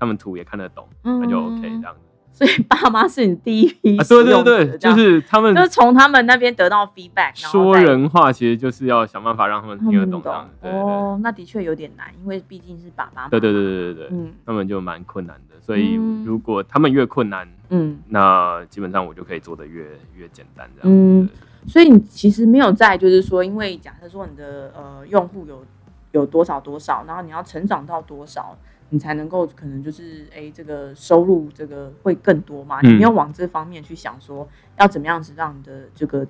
[0.00, 2.00] 他们图也看得懂，嗯那就 OK 这样子。
[2.36, 10.22] 所以爸妈是你第一批啊，对对对，就是他们就是从他们那边得到 feedback，说人话，其实就是要想办法让他们他听得懂。
[10.60, 13.26] 哦，那的确有点难，因为毕竟是爸爸。
[13.28, 14.34] 对对对对对对，嗯。
[14.44, 15.56] 他们就蛮困难的。
[15.62, 16.22] 所以嗯。
[16.26, 19.82] 如果他们越困难，嗯，那基本上我就可以做的越
[20.14, 20.94] 越简单这样。
[20.94, 21.26] 嗯。
[21.66, 25.64] 所以你其实没有在，就是说，因为假设说你的呃用户有
[26.12, 28.54] 有多少多少，然后你要成长到多少，
[28.90, 32.80] 你才能够可能就是哎这个收入这个会更多嘛？
[32.82, 36.26] 没有往这方面去想说要怎么样子让你的这个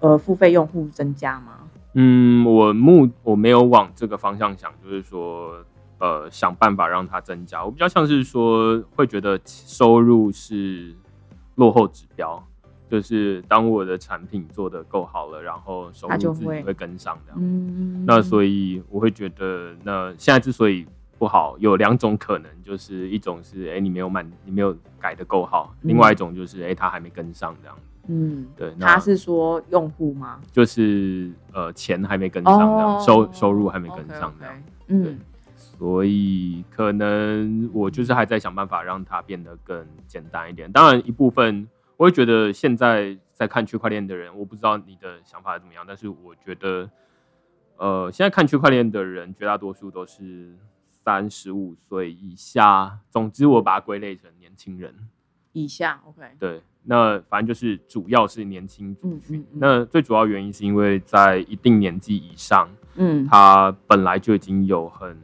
[0.00, 1.58] 呃付费用户增加吗？
[1.94, 5.56] 嗯，我目我没有往这个方向想，就是说，
[5.98, 7.64] 呃，想办法让它增加。
[7.64, 10.94] 我比较像是说，会觉得收入是
[11.56, 12.40] 落后指标，
[12.88, 17.38] 就是当我的产品做得够好了，然后收入自己会跟上这样。
[17.42, 20.86] 嗯，那所以我会觉得，那现在之所以
[21.20, 27.76] 不好，有两种可能，就是一种是哎、诶你没有满，你没有改的够好；，嗯另外一种就是哎、诶他还没跟上这样。
[28.08, 30.40] 嗯，对，他是说用户吗？
[30.50, 34.62] 就是呃钱还没跟上这样，收收入还没跟上这样。
[34.86, 35.18] 嗯
[35.56, 40.72] 所以可能我就是还在想办法让它变得更简单一点。
[40.72, 46.88] 当然，一部分我会觉得现在在看区块链的人，我不知道你的想法怎么样，但是我觉得，
[47.76, 50.54] 呃，现在看区块链的人，绝大多数都是
[51.02, 52.98] 三十五岁以下。
[53.10, 54.94] 总之，我把它归类成年轻人。
[55.52, 59.38] 以下 OK，对，那反正就是主要是年轻族群。
[59.38, 65.18] 嗯嗯嗯那最主要原因是因为在一定年纪以上，嗯他本来就已经有很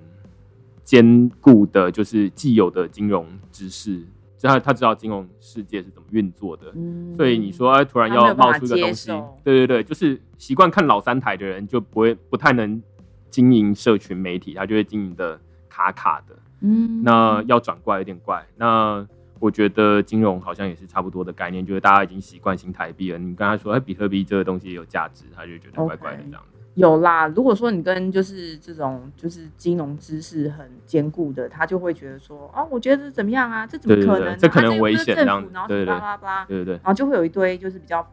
[0.83, 4.01] 坚固的，就是既有的金融知识，
[4.37, 6.73] 就他他知道金融世界是怎么运作的。
[6.75, 9.13] 嗯所以你说，哎，突然要冒出一个东西，
[9.45, 12.83] 对对对，就是习惯看老三台的人就不会不太能
[13.31, 15.41] 经营社群媒体，他就会经营的
[15.77, 16.35] 卡卡的。
[16.61, 18.45] 嗯那要转过来有点怪。
[18.57, 19.07] 那
[19.39, 23.19] 我觉得金融好像也是差不多的概念，就是大家已经习惯新台币了。
[23.19, 26.59] 你跟他说，哎，比特币这个东西也有价值，他就觉得怪怪的这样子。
[26.77, 33.67] 有啦，如果说你跟就是这种就是金融知识很坚固的，他就会觉得说，哦，我觉得这怎么样啊？
[33.67, 38.07] 这怎么可能这可能危险这样子然后对对巴拉巴拉，对然后就会有一堆就是比较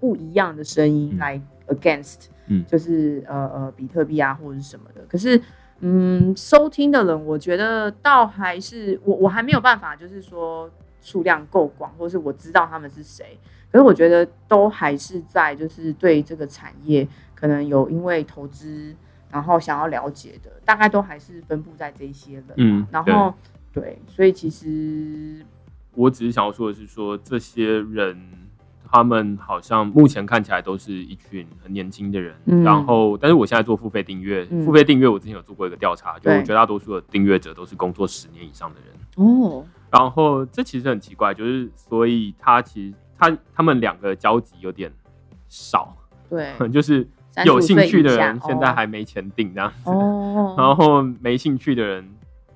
[0.00, 5.00] 不一样的声音嗯来 against，嗯就是呃呃比特币啊或者是什么的。
[5.08, 5.40] 可是
[5.86, 10.70] 嗯，收听的人，我觉得倒还是我我还没有办法，就是说
[11.02, 13.38] 数量够广，或是我知道他们是谁。
[13.70, 18.96] 可是我觉得都还是在就是对这个产业可能有因为投资，
[19.30, 22.44] 然后想要了解的，大概都还是分布在这些人。
[22.56, 23.34] 嗯然后
[23.70, 25.44] 对，所以其实
[25.92, 28.16] 我只是想要说的是说，这些人
[28.94, 32.62] 他们好像目前看起来都是一群很年轻的人，嗯。
[32.62, 34.64] 然后但是我现在做付费订阅，嗯。
[34.64, 38.94] 付费订阅我之前有做过一个调查，就绝大多数的订阅者都是工作十年以上的人。
[39.16, 44.92] 哦，然后这其实很奇怪，就是所以他其实他他们两个交集有点
[45.48, 45.96] 少，
[46.30, 47.04] 对， 就是
[47.44, 52.08] 有兴趣的人现在还没钱订这样子，哦，然后没兴趣的人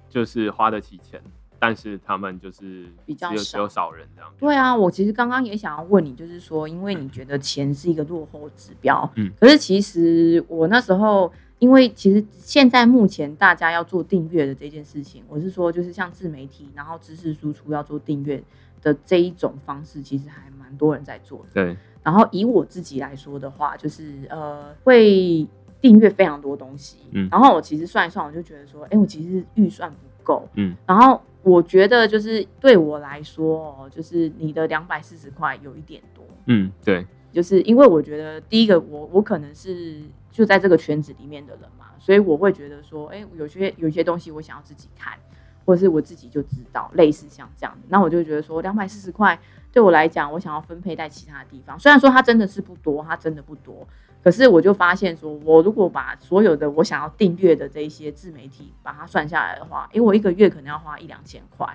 [0.09, 1.21] 就是花得起钱，
[1.59, 4.31] 但是他们就是比较少只有少人这样。
[4.39, 18.43] 对啊，我其实刚刚也想要问你，就是说，因为你觉得钱是一个落后指标，嗯可是其实我那时候，因为其实现在目前大家要做订阅的这件事情，我是说，就是像自媒体，然后知识输出要做订阅
[18.81, 21.47] 的这一种方式，其实还蛮多人在做的。
[21.55, 25.47] 对，然后以我自己来说的话，就是呃，会
[25.81, 45.19] 订阅非常多东西，嗯然后我其实算一算，我就觉得说，哎、我其实预算不够，嗯然后我觉得就是对我来说哦，就是你的两百四十块有一点多，嗯，对，就是因为我觉得第一个我我可能是就在这个圈子里面的人嘛，所以我会觉得说，哎、有些有些东西我想要自己看，
[45.65, 49.39] 或者是我自己就知道，类似像这样的，那我就觉得说两百四十块
[49.73, 53.87] 对我来讲，我想要分配在其他地方，虽然说它真的是不多，它真的不多。
[54.23, 61.67] 可是我就发现说，我如果把所有的我想要订阅的这一些自媒体把它算下来的话，因为我一个月可能要花一两千块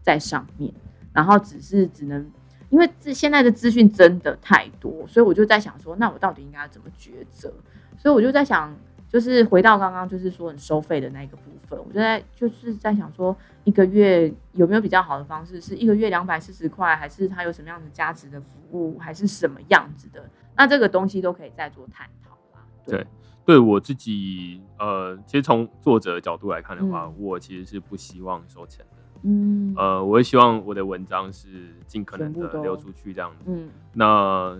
[0.00, 0.72] 在上面，
[1.12, 2.30] 然后只是只能
[2.70, 7.52] 因为这现在的资讯真的太多，所以我就在想说，那我到底应该怎么抉择？
[7.98, 8.74] 所以我就在想，
[9.08, 15.60] 就是回到刚刚就是说你收费的那个部分，我就在就是在想说，一个月有没有比较好的方式？
[15.60, 20.24] 是一个月两百四十块，还是它有什么样的价值的服务，还是什么样子的？
[20.56, 22.64] 那这个东西都可以再做探讨啦。
[22.86, 23.06] 对
[23.44, 29.02] 对我自己，呃，其实从作者的角度来看的话，嗯我其实是不希望收钱的。
[29.24, 33.44] 嗯呃，我会希望我的文章是尽可能的流出去这样子。
[33.46, 34.56] 嗯，那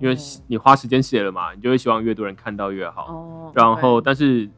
[0.00, 0.16] 因为
[0.46, 3.06] 你花时间写了嘛，你就会希望越多人看到越好。
[3.06, 4.48] 哦，然后，但是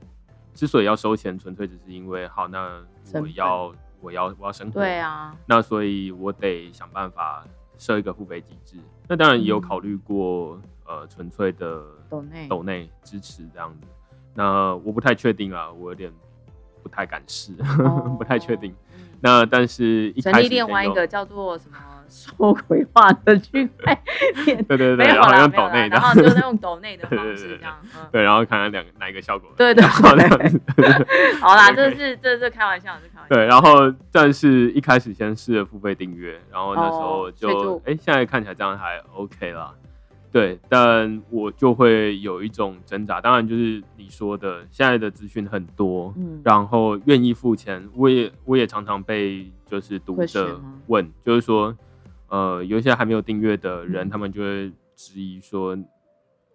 [0.55, 2.81] 之所以要收钱，纯粹只是因为好，那
[3.15, 7.45] 我要我要我要生活，对啊，那所以我得想办法
[7.79, 8.77] 设一个付费机制。
[9.09, 13.87] 那当然也有嗯考虑过，呃，纯粹的抖内抖内支持这样子。
[14.35, 16.13] 那我不太确定啊，我有点
[16.83, 17.53] 不太敢试，
[18.19, 18.75] 不太确定。
[19.21, 21.77] 那但是一成开另外一个叫做什么
[22.09, 24.03] 说鬼话的区块
[24.45, 25.97] 链，对对对，然后用抖内的。
[25.97, 29.51] 然，后就是用抖内的方式 这样，嗯，对，然后看看两个哪一个效果。
[29.57, 30.61] 对对好这样子。
[31.41, 39.73] 好啦， 这是这是开玩笑，这是开玩笑，对，然后但是一开始先试了付费订阅，然后那时候就就哎、现在看起来这样还 OK 啦。
[40.33, 50.75] 对，但我就会有一种挣扎，当然就是你说的，现在的资讯很多，嗯，然后愿意付钱，我也我也常常被就是读者吗？
[50.89, 51.75] 问，就是说，
[52.29, 55.77] 呃，有一些还没有订阅的人，嗯他们就会质疑说，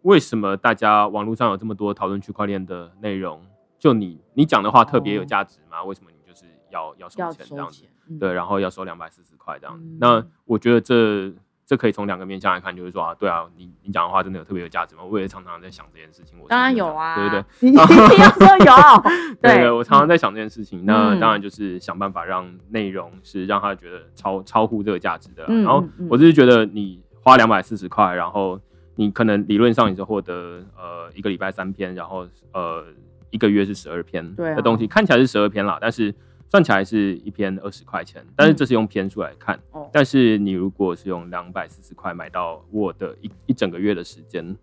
[0.02, 3.42] 为什么大家网络上有这么多讨论区块链的内容，
[3.80, 5.84] 就你你讲的话特别有哦价值吗？
[5.84, 7.86] 为什么你就是要要收钱这样子？
[8.10, 9.86] 嗯对，然后要收两百四十块这样子。
[9.86, 11.34] 嗯那我觉得这
[11.72, 15.04] 这可以从两个面向来看，就是说啊，对啊，你你讲的话真的有特别有价值吗？
[15.10, 16.38] 我也常常在想这件事情。
[16.38, 19.04] 我是当然有啊，对对对， 你一定要说有，
[19.42, 20.84] 对我常常在想这件事情。
[20.86, 25.46] 那嗯当然就是想办法让内容是让他觉得超超乎这个价值的。
[25.48, 28.60] 嗯然后我就是觉得你花两百四十块，然后
[28.96, 32.84] 你可能理论上你是获得呃一个礼拜三篇，然后呃
[33.30, 36.14] 一个月是十二篇的东西，看起来是十二篇啦，但是
[36.52, 39.58] 算起来是一篇二十块钱，但是这是用篇数来看。
[39.72, 44.54] 哦，但是你如果是用两百四十块买到我的一一整个月的时间，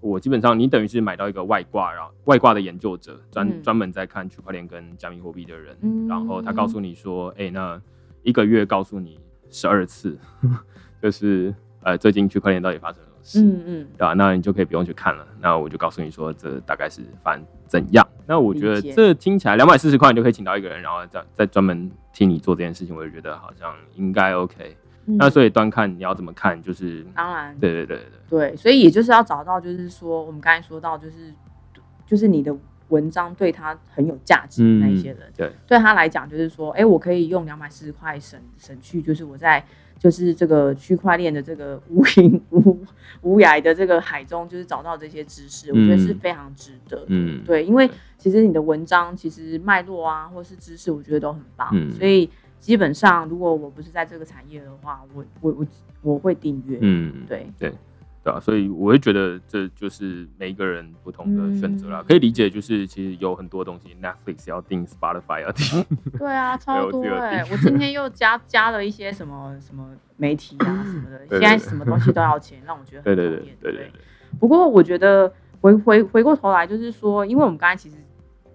[0.00, 3.62] 我基本上你等于是买到一个外挂，然后外挂的研究者专嗯。
[3.62, 6.08] 专门在看区块链跟加密货币的人，嗯。
[6.08, 7.80] 然后他告诉你说，哎、那
[8.24, 10.18] 一个月告诉你十二次，
[11.00, 15.26] 就是呃最近区块链到底发生了嗯嗯，对吧、那你就可以不用去看了。
[15.40, 18.06] 那我就告诉你说，这大概是反正怎样。
[18.26, 24.76] 那我觉得这听起来两百四十块，你就可以请到一个人，然后再再专门替你做这件事情，我就觉得好像应该 OK。
[25.06, 31.34] 嗯那所以端看你要怎么看，就是当然，对对对对对，所以也就是要找到，就是说我们刚才说到，就是
[32.06, 32.56] 就是你的
[32.86, 39.64] 文章对他很有价值的那一些人，对对他来讲就是说，哎，我可以用两百四十块省省去，就是我在
[40.02, 42.76] 就是这个区块链的这个无垠无
[43.20, 47.04] 无涯的这个海中，就是找到这些知识，我觉得是嗯非常值得。
[47.06, 47.88] 嗯对，因为
[48.18, 55.66] 其实你的文章其实脉络啊，或是知识，我觉得都很棒，嗯所以基本上如果我不是在这个产业的话，我我我
[56.02, 56.78] 我会订阅。
[56.80, 57.72] 嗯，对，对
[58.24, 65.84] 对啊，所以我会觉得这就是每一个人不同的选择啦，嗯可以理解，就是其实有很多东西，Netflix 要订，Spotify 要订，
[66.18, 73.56] 对啊， 超多哎、订我今天又加加了一些什么什么媒体啊 什么的，现在什么东西都要钱，让我觉得对对对很讨厌。
[73.60, 73.92] 对对对，
[74.38, 77.96] 不过我觉得回回回过头来，就是说，因为我们刚才其实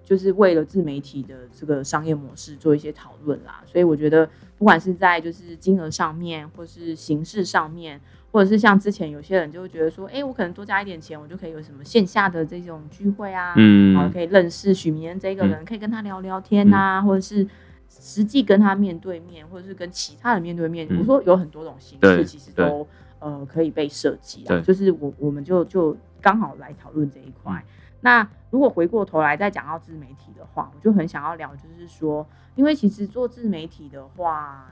[0.04, 8.00] 就是为了自媒体的这个商业模式做一些讨论啦，所以我觉得不管是在就是金额上面，或是形式上面，
[8.32, 17.48] 或者是像之前有些人就会觉得说，哎、我可能多加一点钱，我就可以有什么线下的这种聚会啊，嗯然后嗯可以认识许明恩这个人，可以跟他聊聊天呐、或者是
[17.90, 20.88] 实际跟他面对面，或者是跟其他人面对面。
[20.90, 22.88] 嗯我说有很多种形式，其实都
[23.20, 24.60] 呃可以被设计啊。
[24.62, 27.54] 就是我我们就就刚好来讨论这一块。
[27.54, 32.26] 嗯那如果回过头来再讲到自媒体的话，我就很想要聊，就是说，
[32.56, 34.72] 因为其实做自媒体的话，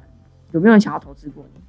[0.51, 1.59] 有没有人想要投资过你？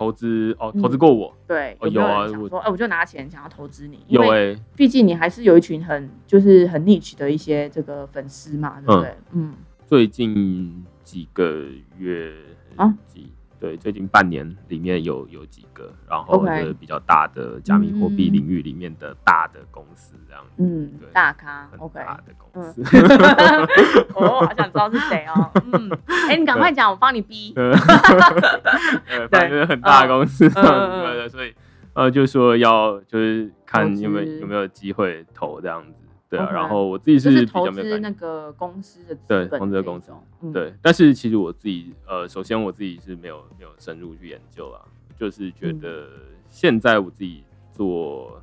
[0.00, 9.14] 投资哦，投资过我，对，哦有有啊我想说，哎，我就拿钱想要投资你，因有为哎、毕竟你还是有一群很就是很 niche 的一些这个粉丝嘛，对不对？
[9.32, 9.52] 嗯，
[9.86, 11.66] 最近几个
[11.98, 12.32] 月
[12.76, 12.96] 啊？
[13.08, 13.30] 几
[13.60, 22.00] 对，最近半年里面有有几个，然后就是比较大的加密货币嗯领域里面的大的公司这样子，嗯对，大咖很，OK。
[22.00, 22.82] 大的公嗯司。
[24.16, 25.50] 哦，好想知道是谁哦。
[25.72, 25.90] 嗯，
[26.28, 27.52] 哎，你赶快讲，我帮你逼。
[27.54, 31.54] 对，呃反正很大的公司对对，所以
[31.92, 35.99] 呃，就说要就是看有没有有没有机会投这样子，
[36.30, 36.48] 对啊。
[36.50, 40.72] 然后我自己是投资那较没有感觉，个公司的资对本投资的公司，嗯，对。
[40.80, 44.80] 但是其实我自己呃，首先我自己是没有没有深入去研究啊，
[45.18, 46.08] 就是觉嗯得
[46.48, 48.40] 现在我自己做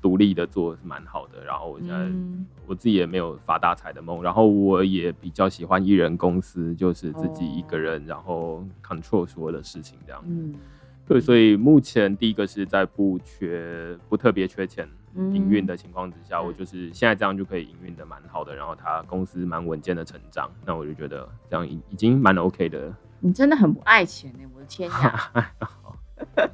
[0.00, 1.96] 独立的做是蛮好的，然后我现在。
[1.96, 10.22] 嗯我自己也没有发大财的梦，然后我也比较喜欢一人公司，就是自己一个人，然后 control 所有的事情这样。
[10.24, 10.54] 嗯，
[11.10, 25.32] 对，所以目前第一个是在不缺不特别缺钱嗯营运的情况之下，嗯我就是现在这样就可以营运的蛮好的，然后它公司蛮稳健的成长，那我就觉得这样已已经蛮 OK 的，你真的很不爱钱呢，我的天呀！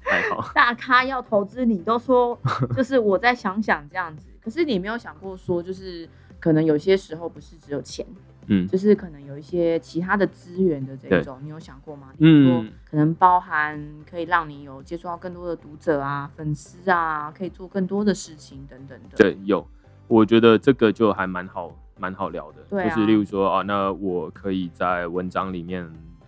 [0.01, 0.51] 还好。
[0.55, 2.39] 大咖要投资你，都说
[2.75, 4.29] 就是我再想想这样子。
[4.41, 6.09] 可是你没有想过说，就是
[6.41, 8.07] 可能有些时候不是只有钱，
[8.47, 12.13] 嗯就是可能有一些其他的资源的这种，你有想过吗？
[12.17, 13.79] 比如说嗯，可能包含
[14.11, 19.19] 可以让你有接触到更多的读者啊、粉丝啊，可以做更多的事情等等的。
[19.19, 19.69] 对，有，
[20.09, 22.63] 我觉得这个就还蛮好，蛮好聊的。
[22.71, 25.85] 对啊就是例如说，啊，那我可以在文章里面，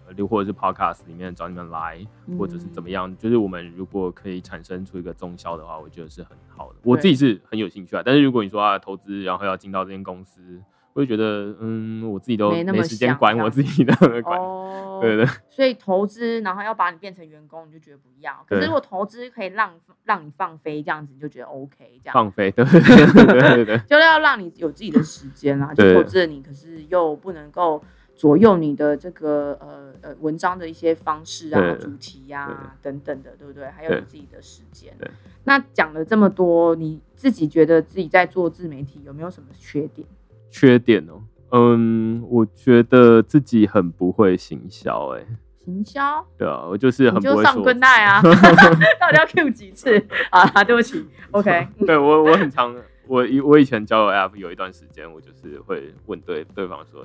[0.07, 2.07] 呃或者是 podcast 里面找你们来，
[2.39, 3.17] 或者是怎么样。
[3.17, 6.81] 就是我们如果可以产生出一个中销的话，我觉得是很好的。
[6.83, 8.03] 我自己是很有兴趣啊。
[8.05, 10.61] 但是如果你说啊，投资然后要进到这间公司，
[10.95, 14.39] 我就觉得，嗯，我自己都没那么没时间管我自己的管。
[14.41, 18.45] 哦，对对所以投资，然后要把你变成员工，你就觉得不要。
[18.49, 19.73] 可是如果投资可以让
[20.05, 22.15] 让你放飞，这样子你就觉得 OK，这样。
[22.15, 23.79] 放飞，对对对对。
[23.87, 27.81] 就是要让你有自己的时间啦， 就投资了你，可是又不能够
[28.17, 33.67] 左右你的这个呃呃文章的一些方式啊、主题呀、等等的，对不对？
[33.67, 35.09] 还有你自己的时间对。
[35.45, 40.07] 那讲了这么多，你自己觉得自己在做自媒体有没有什么缺点？
[40.51, 41.23] 缺点哦，
[41.53, 45.25] 嗯，我觉得自己很不会行销，哎，
[45.65, 47.63] 行销，对啊，我就是很不会说。
[47.63, 48.21] 跟带啊，
[49.01, 50.03] 到底要 Q 几次？
[50.31, 50.45] 啊？
[50.65, 52.75] 对不起，OK， 对我我很常，
[53.07, 57.03] 我以我以前交友 App 有一段时间，我就是会问对对方说，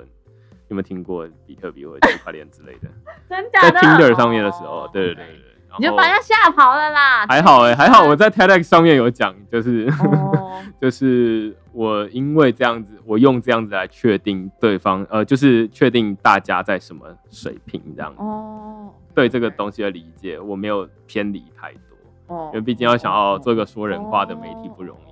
[0.68, 2.88] 有没有听过比特币或者区块链之类的，
[3.28, 3.60] 在真的？
[3.60, 7.26] 在 Tinder 上面的时候，哦对对对对，然你就把人家吓跑了啦。
[7.28, 18.22] 还好哎、还好我在 TEDx 上面有讲，就是、哦，就是我因为这样子，我用这样子来确定对方，呃，就是确定大家在什么水平这样子。
[18.22, 25.04] 哦，对这个东西的理解，我没有偏离太多，哦因为毕竟要想要做一个说人话的媒体不容易。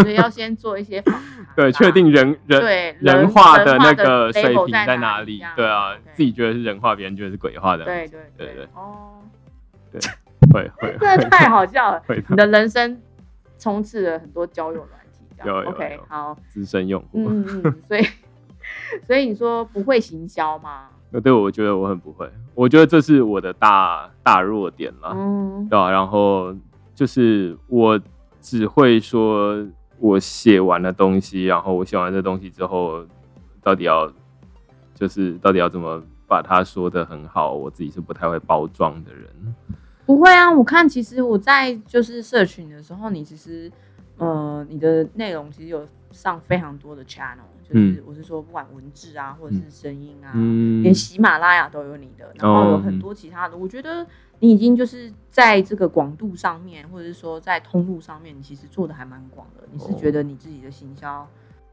[0.00, 1.22] 所以要先做一些访谈，
[1.54, 5.42] 对，确定人人对人话的那个水平在在哪里？
[5.54, 7.84] 对啊自己觉得是人话，别人觉得是鬼话的。
[7.84, 9.17] 对对对对哦，
[10.52, 13.00] 会会真的太好笑了， 会你的人生
[13.58, 17.28] 充斥了很多交友软体，这样有有 OK 好，资深用户。
[17.28, 18.06] 嗯嗯嗯，所以
[19.06, 20.88] 所以你说不会行销吗？
[21.10, 25.12] 那 对，我觉得我很不会，我觉得这是我的大大弱点啦。
[25.14, 25.66] 嗯。
[25.68, 26.54] 对啊，然后
[26.94, 28.00] 就是我
[28.40, 29.66] 只会说
[29.98, 33.04] 我写完了东西，然后我写完这东西之后，
[33.62, 34.10] 到底要
[34.94, 39.28] 就是到底要怎么把它说的很好，我自己是不太会包装的人。
[40.06, 43.70] 不会啊，我看其实我在就是社群的时候，你其实
[44.18, 54.06] 呃你的内容其实有上非常多的 channel，就是我是说不管文字啊或者是声音啊，嗯连喜马拉雅都有你的，然后有很多其他的，我觉得
[54.38, 59.64] 你已经就是在这个广度上面，或者是说在通路上面，你其实做的还蛮广的。
[59.70, 61.26] 你是哦觉得你自己的行销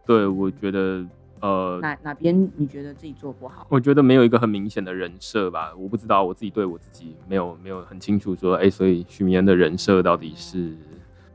[0.06, 1.06] 对，我觉得
[1.42, 3.68] 呃，哪哪边你觉得自己做不好？
[3.70, 10.76] 我觉得没有一个很明显的人设吧，我不知道我自己对我自己没有没有很清楚说，哎、所以许明恩的人设到底是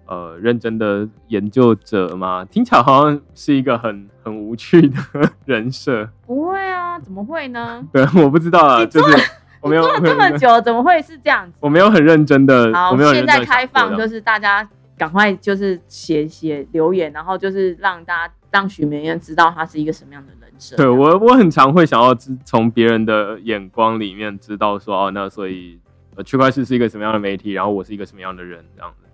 [0.07, 2.45] 呃认真的研究者吗？
[2.45, 4.97] 听起来好像是一个很很无趣的
[5.45, 7.87] 人设，不会啊，怎么会呢？
[7.93, 9.31] 对，我不知道啊，就是
[9.61, 11.59] 我没有做了这么久，怎么会是这样子？
[11.61, 20.77] 我没有很认真的，好我没有，现在开放，就是大家赶快就是写写留言，然后就是让大家让许明燕知道他是一个什么样的人设。
[20.77, 25.79] 对我我很常会想要知从别人的眼光里面知道说，哦，那所以
[26.17, 29.07] 呃区块链是一个什么样的媒体，然后我是一个什么样的人，这样子。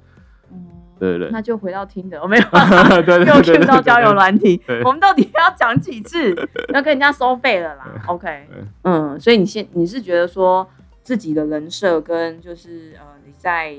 [0.52, 0.66] 嗯
[0.98, 2.42] 对对对那就回到听的，我没有
[3.04, 6.34] 对对对 又对 Q 到交友软体，我们到底要讲几次？
[6.72, 7.86] 要跟人家收费了啦。
[8.06, 8.48] OK，
[8.82, 10.66] 嗯，所以你现你是觉得说
[11.02, 13.76] 自己的人设跟就是呃你在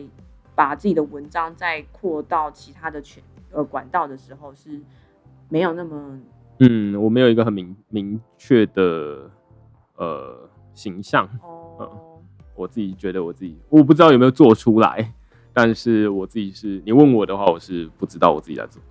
[0.53, 4.79] 把自己的文章再扩到其他的全呃管道的时候是
[5.49, 6.19] 没有那么
[6.59, 9.29] 嗯，我没有一个很明明确的
[9.95, 12.19] 呃形象，哦，
[12.55, 15.13] 我自己觉得我自己我不知道有没有做出来，
[15.53, 18.81] 但是我自己是你问我的话，我是不知道我自己在做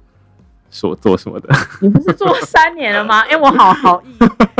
[0.71, 1.49] 所做什么的。
[1.83, 3.21] 你不是做三年了吗？
[3.31, 4.17] 哎、我好好意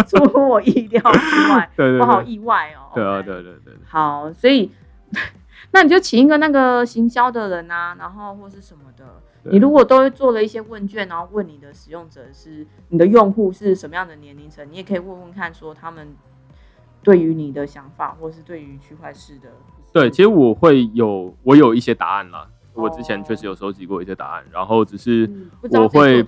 [0.09, 2.91] 出乎我意料之外， 对对我好，意外哦。
[2.95, 4.71] 对啊对对对，好，所以
[5.73, 9.05] 那你就请一个那个行销的人啊，然后或是什么的。
[9.49, 16.17] 你如果都做了一些问卷，然后问你的使用者是你的用户是什么样的年龄层，你也可以问问看，说他们
[17.03, 19.49] 对于你的想法，或是对于区块式的，
[19.93, 22.49] 对，其实我会有我有一些答案啦。
[22.75, 25.31] 我之前哦确实有收集过一些答案，然后只是
[25.71, 26.27] 我会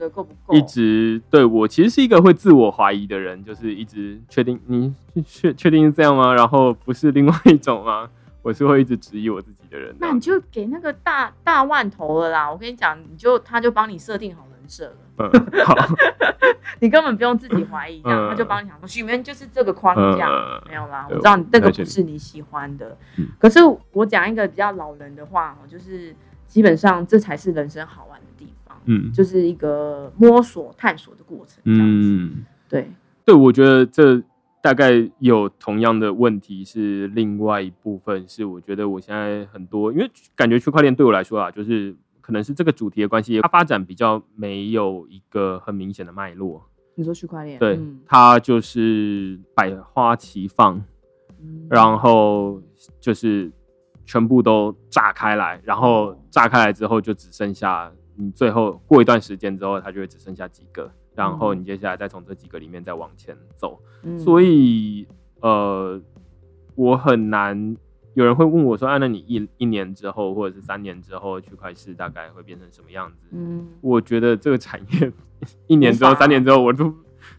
[0.51, 6.33] 一直对我其实是一个会自我怀疑的人，就是一直确定你确确定是这样吗？
[6.33, 8.09] 然后不是另外一种吗？
[8.49, 9.95] 我是会一直质疑我自己的人。
[10.01, 12.51] 那你就给那个大大万头了啦。
[12.51, 14.97] 我跟你讲，你就他就帮你设定好人设了。
[15.19, 15.31] 嗯，
[15.67, 15.75] 好，
[16.81, 22.97] 你根本不用自己怀疑，这样、嗯他就帮你想说，许愿就是这个框架，嗯没有啦，我知道你这个不是你喜欢的。
[23.19, 23.59] 嗯可是
[23.93, 32.09] 我讲一个比较老人的话哦，就是基本上这才是人生好玩的地方，嗯就是一个摸索探索的过程，这样子。
[32.09, 32.91] 嗯，对，
[33.27, 34.23] 对，我觉得这
[34.61, 46.69] 大概有同样的问题是另外一部分是，我觉得我现在很多，因为感觉区块链对我来说啊，就是可能是这个主题的关系，它发展比较没有一个很明显的脉络。
[46.95, 48.01] 你说区块链，对，嗯。
[48.05, 50.83] 它就是百花齐放，
[51.41, 51.67] 嗯。
[51.71, 52.61] 然后
[53.01, 53.51] 就是
[54.05, 60.91] 全部都炸开来，然后炸开来之后就只剩下你最后过一段时间之后，它就会只剩下几个，
[61.27, 63.81] 然后你接下来再从这几个里面再往前走。
[64.03, 65.07] 嗯所以
[65.41, 66.01] 呃，
[66.75, 67.77] 我很难。
[68.15, 75.13] 有人会问我说：“啊，那你一一年之后，或者是三年之后，区块市大概会变成什么样子？”嗯，我觉得这个产业
[75.69, 76.93] 一年之后、三年之后，我都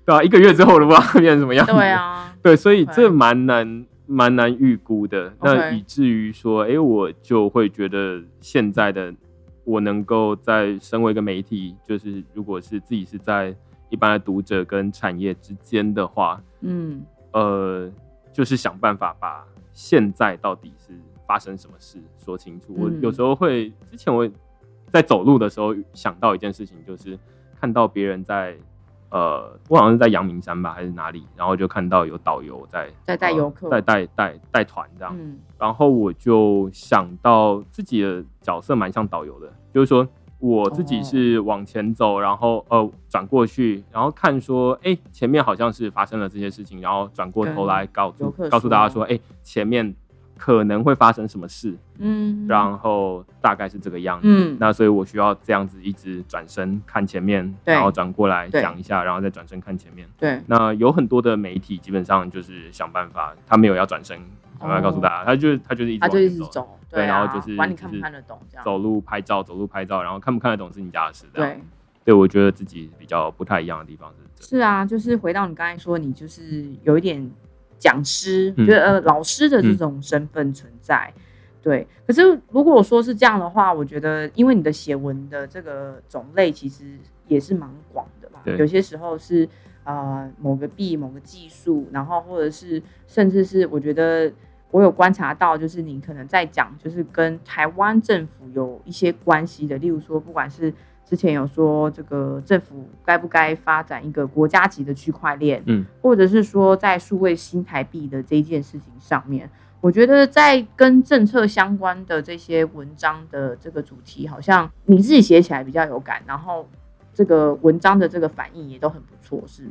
[0.05, 1.73] 对啊，一个月之后我都不知道会变成什么样子。
[1.73, 5.33] 对啊， 对，所以这蛮难蛮难预估的。
[5.41, 9.13] 那以至于说，哎、我就会觉得现在的
[9.65, 13.53] 我能够在身为一个媒体，就是如果是自己是在
[13.89, 17.91] 一般的读者跟产业之间的话，嗯呃，
[18.31, 20.93] 就是想办法把现在到底是
[21.27, 22.73] 发生什么事说清楚。
[22.77, 24.29] 我嗯有时候会，之前我
[24.87, 27.17] 在走路的时候想到一件事情，就是
[27.59, 28.55] 看到别人在。
[29.11, 31.25] 呃，我好像是在阳明山吧，还是哪里？
[31.35, 35.15] 然后就看到有导游在在带呃游客在带带带团这样。
[35.17, 40.07] 嗯然后我就想到自己的角色蛮像导游的，就是说
[40.39, 49.93] 我自己是往前走，然后呃转过去，然后看说，哎，前面好像是发生了这些事情，然后转过头来告诉告诉大家说说，哎，前面
[50.37, 54.27] 可能会发生什么事，嗯，然后大概是这个样子。
[54.29, 60.07] 嗯那所以我需要这样子一直转身看前面，然后转过来讲一下，然后再转身看前面。
[60.17, 64.17] 对，那有很多的媒体基本上就是想办法，他没有要转身，
[64.59, 71.25] 想办法告诉大家，他就他就是一直他就往前走，一直走，对啊然后就是管你看不看得懂这样，走路拍照，走路拍照，然后看不看得懂是你家的事。
[71.33, 71.63] 这样对。
[72.05, 74.47] 对，我觉得自己比较不太一样的地方是。
[74.49, 77.29] 是啊，就是回到你刚才说，你就是有一点
[77.77, 81.13] 讲师，嗯就是呃老师的这种身份存在。
[81.61, 86.97] 对，可是如果说是这样的话，我觉得因为你的写文的这个种类其实
[87.27, 89.47] 也是蛮广的嘛，对有些时候是
[89.83, 94.31] 呃某个币、某个技术，然后或者是甚至是我觉得
[94.71, 109.49] 我有观察到，就是你可能在讲就是跟台湾政府有一些关系的，例如说不管是之前有说这个政府该不该发展一个国家级的区块链，嗯，或者是说在数位新台币的这一件事情上面，
[109.81, 116.67] 我觉得在跟政策相关的这些文章的这个主题，好像你自己写起来比较有感，然后
[117.11, 119.63] 这个文章的这个反应也都很不错，是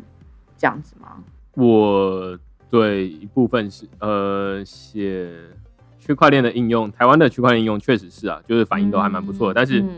[0.57, 1.23] 这样子吗？
[1.55, 2.37] 我
[2.71, 5.31] 对一部分是呃写
[5.99, 9.89] 区块链的应用，台湾的区块链应用确实是啊，就是反应都还蛮不错的，但是嗯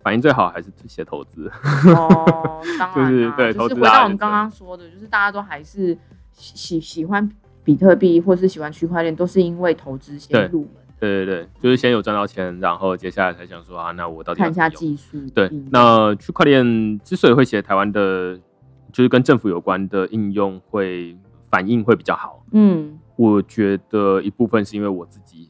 [0.00, 1.50] 反应最好还是写投资。
[1.94, 5.96] 哦， 当然、啊，就是对投资就是回到我们刚刚说的，就是大家都还是
[6.32, 7.30] 喜喜喜欢
[7.62, 15.18] 比特币或是喜欢区块链，都是因为投资先入门，对对对，就是先有赚到钱，然后接下来才想说啊，那我到底看一下技术。
[15.34, 18.36] 对，那区块链之所以会写台湾的，
[18.92, 21.16] 就是跟政府有关的应用会
[21.52, 22.98] 反应会比较好，嗯。
[23.14, 25.48] 我觉得一部分是因为我自己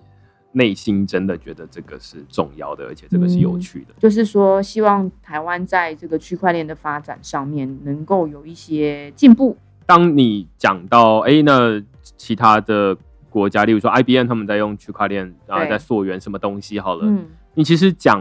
[0.51, 3.95] 内心真的觉得这个是重要的，而且这个是有趣的。
[3.99, 9.57] 就是说，希望台湾在这个区块链的发展上面能够有一些进步。
[9.87, 11.81] 当你讲到哎、诶那
[12.19, 12.95] 其他的
[13.31, 18.21] 国家，例如说 IBM 他们在用区块链，然后在溯源什么东西好了，嗯，你其实讲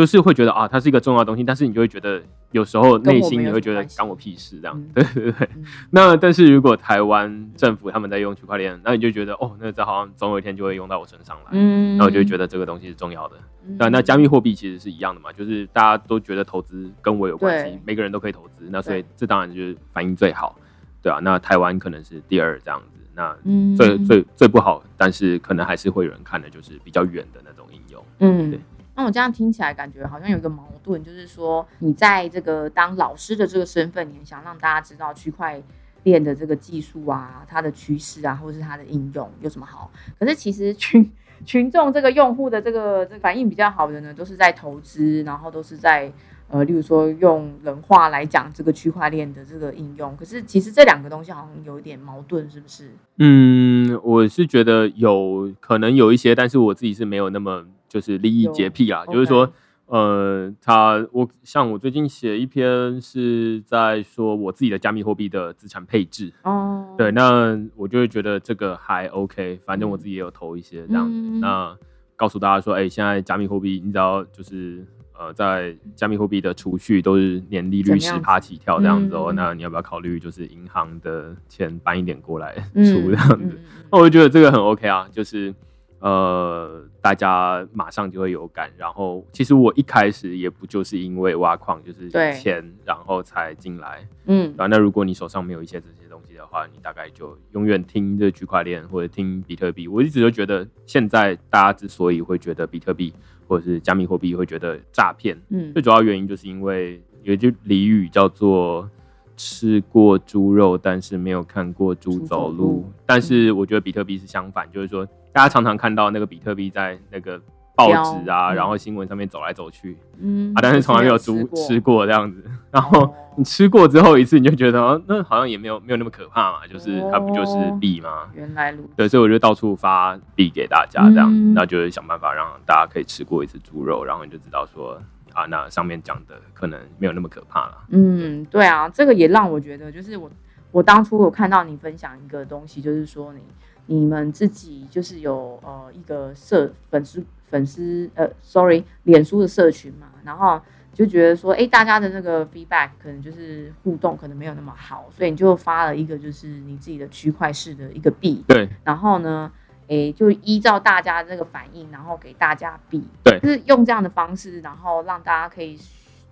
[0.00, 2.22] 就是会觉得啊，它是一个重要的东西，但是你就会觉得
[2.52, 5.48] 有时候内心你会觉得关我屁事这样，嗯对对对。
[5.54, 13.36] 嗯那但是如果台湾政府他们在用区块链，那你就觉得哦，那这好像总有一天就会用到我身上来，嗯那我就觉得这个东西是重要的。
[13.66, 20.56] 嗯对，那加密货币其实是一样的嘛，就是大家都觉得投资跟我有关系，每个人都可以投资，那所以这当然就是反应最好，
[21.02, 21.18] 对啊。
[21.20, 28.02] 那台湾可能是第二这样子，那嗯最最最不好，但是可能还是会有人看的，就是比较远的那种应用。
[28.20, 28.60] 嗯对。
[28.94, 35.62] 那我这样听起来，感觉好像有一个矛盾，就是说，你在这个当老师的这个身份，你很想让大家知道区块
[36.02, 39.90] 链的这个技术啊，它的趋势啊，或者是它的应用有什么好。
[40.18, 41.10] 可是其实群
[41.46, 46.12] 群众这个用户的这个这个反应比较好的呢，都是在投资，然后都是在
[46.48, 50.14] 呃，例如说用人话来讲这个区块链的这个应用。
[50.16, 52.90] 可是其实这两个东西好像有一点矛盾，是不是？
[53.18, 59.52] 嗯，我是觉得有可能有一些，但是我自己是没有那么就是利益洁癖啊，就是说。
[59.92, 71.18] 呃，他我像我最近写一篇是在说我自己的加密货币的资产配置，哦，对，那我就会觉得这个还 OK，反正我自己也有投一些这样子。
[71.18, 71.76] 嗯那
[72.14, 74.86] 告诉大家说，哎、现在加密货币，你只要就是
[75.18, 83.58] 呃，在加密货币的储蓄都是年利率十趴起跳这样子哦、嗯那你要不要考虑就是银行的钱搬一点过来嗯出这样子？
[83.90, 85.52] 那我就觉得这个很 OK 啊，就是
[86.00, 88.70] 呃，大家马上就会有感。
[88.76, 94.06] 然后其实我一开始也不就是因为挖矿就是对钱，然后才进来。
[94.26, 99.86] 嗯啊，那如果你手上没有一些这些东西的话，你大概就永远听这区块链或者听比特币。
[99.86, 103.12] 我一直都觉得，现在大家之所以会觉得比特币
[103.46, 108.88] 或者是加密货币会觉得诈骗，嗯最主要原因就是因为有一句俚语叫做
[109.42, 112.92] “吃过猪肉，但是没有看过猪猪走路走路”。
[113.06, 117.40] 但是我觉得比特币是相反，就是说大家常常看到那个比特币在那个
[117.74, 122.44] 报纸啊，然后新闻上面走来走去嗯啊，但是从来没有猪吃过这样子。
[122.70, 128.28] 然后哦你吃过之后一次，你就觉得哦，那好像也没有没有那么可怕嘛，就是它不就是哦币吗？
[128.34, 128.90] 原来如此。
[128.96, 135.00] 对，所以我就到处发币给大家，这样，嗯那就是想办法让大家可以吃过一次猪肉，然后你就知道说
[135.40, 137.84] 啊，那上面讲的可能没有那么可怕了。
[137.88, 140.30] 嗯，对啊，这个也让我觉得，就是我
[140.70, 143.40] 我当初有看到你分享一个东西，就是说你
[143.86, 150.60] 你们自己就是有呃一个社粉丝粉丝呃，sorry，脸书的社群嘛，然后
[150.92, 159.50] 就觉得说，哎，大家的那个 feedback 可能就是互动可能没有那么好，所以你就发了一个就是你自己的区块式的一个币，对然后呢，
[159.90, 165.76] 诶，就依照大家这个反应，然后给大家币，对就是用这样的方式，然后让大家可以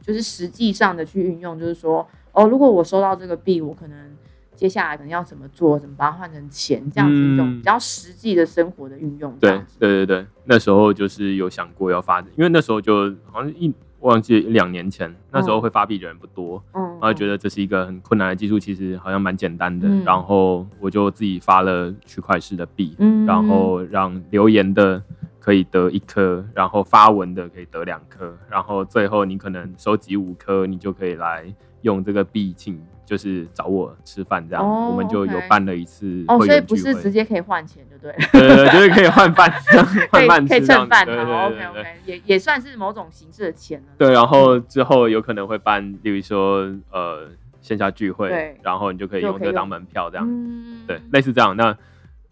[0.00, 4.16] 就是实际上的去运用，就是说，哦，如果我收到这个币，我可能
[4.54, 9.64] 接下来可能要怎么做，怎么把它换成钱，这样子一种嗯比较实际的生活的运用，这对。
[9.80, 20.04] 对对对，那时候就是有想过要发，因为那时候就好像一忘记两年前，那时候会发币的人不多，嗯，然后觉得这是一个很困难的技术，其实好像蛮简单的，嗯。
[20.04, 23.24] 然后我就自己发了区块式的币，嗯。
[23.24, 25.02] 然后让留言的
[25.38, 31.44] 可以得一颗，然后发文的可以得两颗，然后最后你可能收集五颗，你就可以来
[31.82, 32.78] 用这个币请，
[33.08, 34.62] 就是找我吃饭这样。
[34.62, 38.40] 哦我们就有办了一次哦，所以不是直接可以换钱，对不对？
[38.40, 39.50] 对对对，就是可以换饭，
[40.12, 43.86] 换饭以可以蹭饭，对对对，OK OK，也也算是某种形式的钱了。
[43.96, 47.28] 对，然后之后有可能会办，例如说呃
[47.62, 50.26] 线下聚会对，然后你就可以用用这个当门票这样。
[50.28, 51.56] 嗯，对，类似这样。
[51.56, 51.76] 那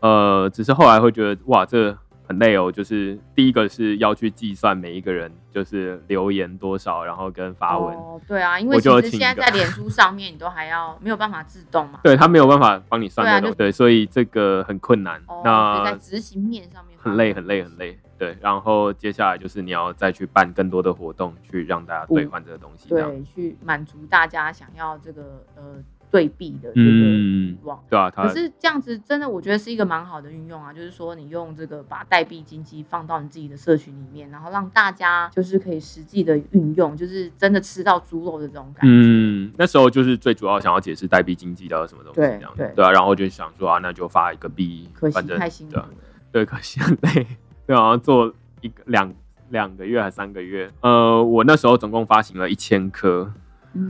[0.00, 1.96] 呃，只是后来会觉得哇，这
[2.28, 2.70] 很累哦。
[2.70, 12.00] 就是第一个是要去计算每一个人就是留言多少，然后跟发文，哦，对啊，因为其实现在在脸书上面，你都还要没有办法自动嘛。
[12.04, 15.20] 对他没有办法帮你算那种，对，所以这个很困难。
[15.26, 17.98] 哦，所以在执行面上面很累，很累，很累。
[18.18, 22.88] 对，然后接下来就是你要再去办更多的活动，去让大家兑换这个东西。
[22.88, 25.62] 对，去满足大家想要这个呃
[26.10, 27.82] 对比的这个嗯欲望。
[27.88, 38.88] 对啊，他可是这样子真的，我觉得是一个蛮好的运用啊，就是说你用这个把代币经济放到你自己的社群里面，然后让大家就是可以实际的运用，就是真的吃到猪肉的这种感觉。
[38.88, 45.88] 嗯，那时候就是最主要想要解释代币经济到底什么东西对这样对对啊，然后就想说啊，那就发一个币，可惜反正太辛苦了
[46.32, 47.26] 对可惜很累，
[47.66, 49.12] 对，好像做一个两
[49.48, 50.70] 两个月还三个月。
[50.80, 53.34] 呃，我那时候总共发行了一千颗嗯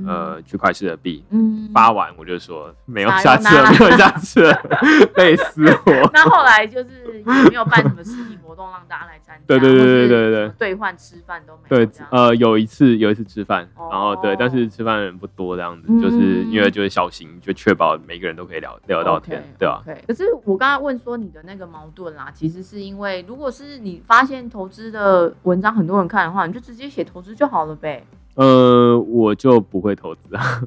[0.06, 4.60] 呃区块式的币，嗯，发完我就说没有下次了，没有下次了，
[5.16, 5.92] 累死我。
[6.12, 19.80] 那后来就是也没有办什么实体活动让大家来参加，对对对对对对兑换吃饭都没有对。，呃，有一次有一次吃饭，然后对哦，但是吃饭的人不多，这样子，嗯就是因为就是小型，就确保每个人都可以聊聊到天对啊。
[19.82, 28.04] OK，可是我刚刚问说你的那个矛盾啦，其实是因为如果是你发现投资的文章很多人看的话，你就直接写投资就好了呗，
[28.36, 30.42] 呃，我就不会投资啊。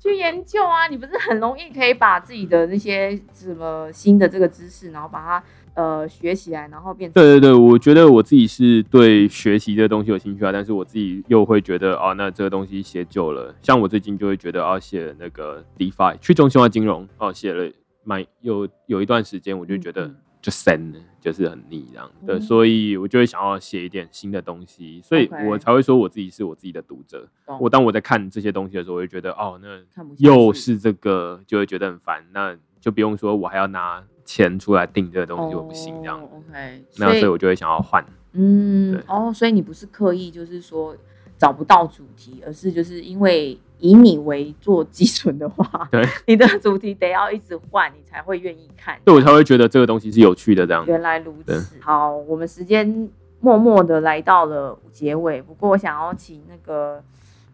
[0.00, 17.70] 去研究啊，你不是很容易可以把自己的那些什么新的这个知识，然后把它呃学起来，然后变成对对对，我觉得我自己是对学习这个东西有兴趣啊，但是我自己又会觉得啊，那这个东西写久了，像我最近就会觉得啊，写那个 DeFi 去中心化金融哦、写了
[18.02, 22.10] 蛮有有一段时间，我就觉得嗯就深了，就是很腻这样。
[22.26, 27.26] 对，嗯所以我就会想要写一点新的东西，所以我才会说我自己是我自己的读者。
[27.46, 29.80] 懂我当我在看这些东西的时候，我就觉得哦，那
[30.18, 32.26] 又是这个，就会觉得很烦。
[32.32, 36.20] 那就不用说我还要拿钱出来订这个东西，我不行这样。
[36.20, 38.04] 哦 OK，那所以我就会想要换。
[38.04, 40.96] 对嗯哦，所以你不是刻意就是说
[41.42, 48.96] 找不到主题，而是就是因为以你为做基准的话，对， 你的主题得要一直换，你才会愿意看。
[49.04, 50.86] 对我才会觉得这个东西是有趣的这样。
[50.86, 51.80] 原来如此。
[51.80, 57.02] 好，我们时间默默的来到了结尾，不过我想要请那个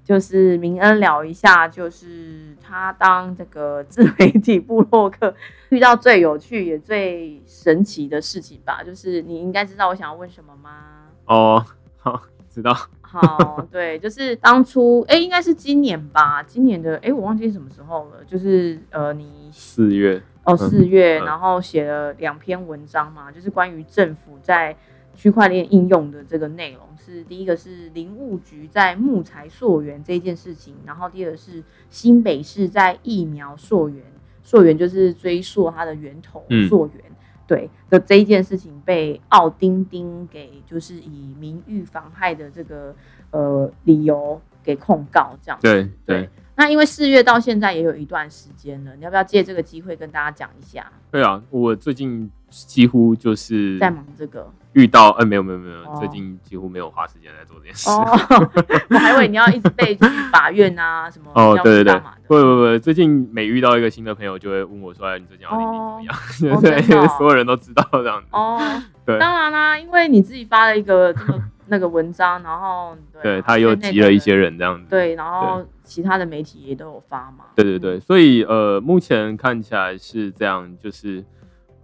[0.05, 5.35] 就是明恩聊一下，就是他当这个自媒体部落客
[5.71, 8.83] 遇到最有趣也最神奇的事情吧。
[8.85, 11.07] 就是你应该知道我想要问什么吗？
[11.25, 11.65] 哦，
[11.97, 12.21] 好，
[12.51, 12.77] 知道。
[13.11, 24.77] 好，对，就是当初，哎、应该是今年吧，今年的，哎、我忘记什么时候了，就是呃，你四月，哦，四月，嗯然后写了两篇文章嘛，就是关于政府在
[25.15, 26.83] 区块链应用的这个内容。
[26.99, 34.05] 是第一个是林务局在木材溯源这件事情，然后第二个是新北市在疫苗溯源，
[34.43, 37.05] 溯源就是追溯它的源头嗯溯源。
[37.49, 42.95] 对的这一件事情被奥丁丁给就是以名誉妨害的这个
[43.31, 50.93] 呃理由给控告，这样子对对那因为四月到现在也有一段时间了，你要不要借这个机会跟大家讲一下？
[51.11, 51.43] 对啊！
[51.51, 54.51] 我最近几乎就是在忙这个。
[54.75, 55.97] 遇到，哎，没有没有没有，哦。
[55.99, 57.91] 最近几乎没有花时间在做这件事。
[57.91, 58.05] 哦，
[58.91, 62.01] 我还以为你要一直被去法院啊什么哦，要对对对。
[62.29, 66.15] 不不不，最近每遇到一个新的朋友，就会问我说：“哎，你最近要领领怎么样？”
[66.55, 68.29] 哦对，所有人都知道这样子。
[68.31, 68.61] 哦，
[69.05, 69.19] 对。
[69.19, 74.87] 当然啦、因为你自己发了一个这个那个文章，然后对他又集了一些人这样子。
[74.91, 81.25] 对，然后其他的媒体也都有发嘛，对对对，所以呃，目前看起来是这样，就是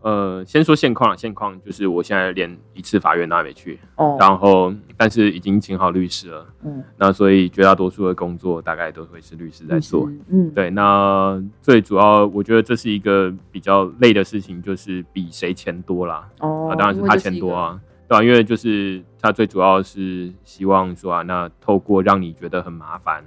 [0.04, 10.06] 呃，先说现况啊，现况就是我现在连一次法院都还没去，哦，然后但是已经请好律师了，嗯，那所以绝大多数的工作大概都会是律师在做。
[10.30, 16.28] 嗯，对，那最主要我觉得这是一个比较累的事情，就是比谁钱多啦。
[16.40, 23.24] 哦啊，当然是他钱多，啊，对啊，因为就是他最主要是希望说啊，那透过让你觉得很麻烦，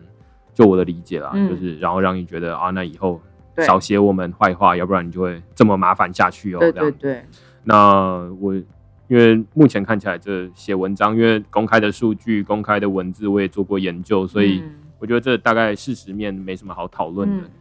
[0.53, 6.59] 就我的理解啦，嗯就是然后让你觉得啊，那以后对少写我们坏话，要不然你就会这么麻烦下去哦。
[6.59, 7.25] 对这样对对，
[7.63, 8.53] 那我
[9.07, 17.35] 因为目前看起来这写文章，因为公开的数据、公开的文字我也做过研究，所以嗯我觉得这大概事实面没什么好讨论的。
[17.35, 17.53] 嗯嗯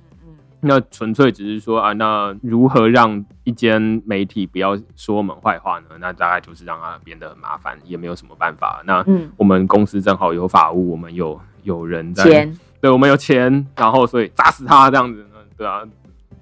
[0.60, 5.86] 那纯粹只是说啊，那如何让一间媒体不要说我们坏话呢？
[6.00, 8.82] 那大概就是让它变得很麻烦，也没有什么办法。
[8.86, 15.82] 那嗯我们公司正好有法务，我们有有人嗯，在，钱，对我们有钱，然后所以砸死他这样子，嗯对啊，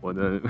[0.00, 0.40] 我的，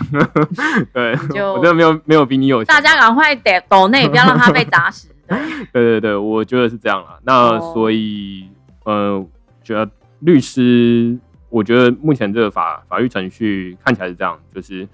[0.92, 5.38] 对就我真的没有没有比你有钱，大家赶快得抖内，不要让他被砸死，对，
[5.72, 7.18] 对对对，我觉得是这样啦。
[7.22, 8.48] 那哦所以，
[8.84, 9.24] 呃，
[9.62, 9.88] 觉得
[10.20, 11.16] 律师，
[11.50, 14.88] 我觉得目前这个法法律程序看起来是这样，就是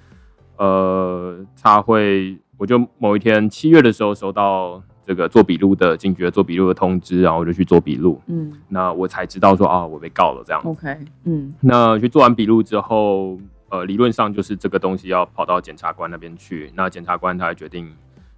[0.57, 10.69] 呃，他会，我就某一天七月的时候收到这个做笔录的警局的做笔录的通知，然后我就去做笔录，嗯那我才知道说啊，我被告了这样子。
[10.69, 13.39] ，OK，嗯那去做完笔录之后，
[13.71, 17.91] 呃，理论上就是这个东西要跑到检察官那边去，那检察官他会决定。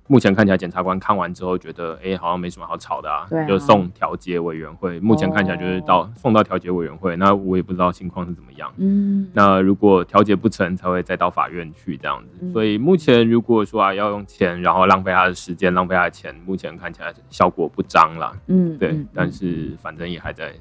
[0.08, 4.98] 目前看起来，检察官看完之后觉得，哎、好像没什么好吵的啊，啊就送调解委员会。
[5.00, 8.70] 目前看起来就是到、送到调解委员会，那我也不知道情况是怎么样。
[8.76, 12.28] 嗯，那如果调解不成，才会再到法院去这样子。
[12.42, 18.32] 嗯所以目前如果说啊要用钱，然后浪费他的时间，浪费他的钱，目前看起来效果不彰啦。
[18.46, 20.52] 对，嗯对但是反正也还在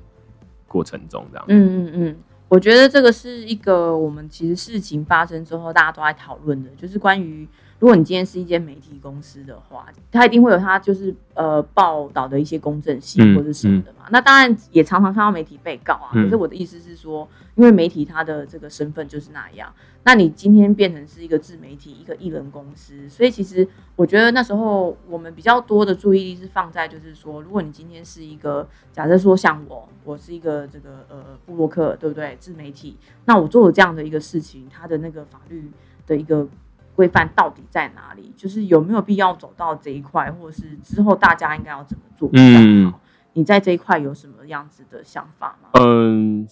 [0.67, 1.45] 过程中这样。
[1.49, 2.15] 嗯嗯嗯，
[2.52, 7.47] 我觉得这个是一个我们其实事情发生之后大家都在讨论的，就是关于
[7.82, 14.06] 如果你今天是一间媒体公司的话，它一定会有它就是呃报道的一些公正性嗯或者什么的嘛。
[14.12, 16.12] 那当然也常常看到媒体被告啊。
[16.14, 19.74] 嗯可是我的意思是说，因为媒体它的这个身份就是那样，
[20.04, 32.38] 那你今天变成是一个自媒体、一个艺人公司，所以其实我觉得那时候我们比较多的注意力是放在就是说，如果你今天是一个假设说像我，我是一个这个呃布洛克，对不对？
[32.40, 35.72] 自媒体，那我做了这样的一个事情，它的那个法律
[36.06, 36.48] 的一个
[36.96, 38.34] 规范到底在哪里？
[38.36, 42.30] 就是有没有必要走到这一块，或者是之后大家应该要怎么做？
[42.34, 42.94] 嗯
[43.34, 45.70] 你在这一块有什么样子的想法吗？
[45.80, 46.46] 嗯，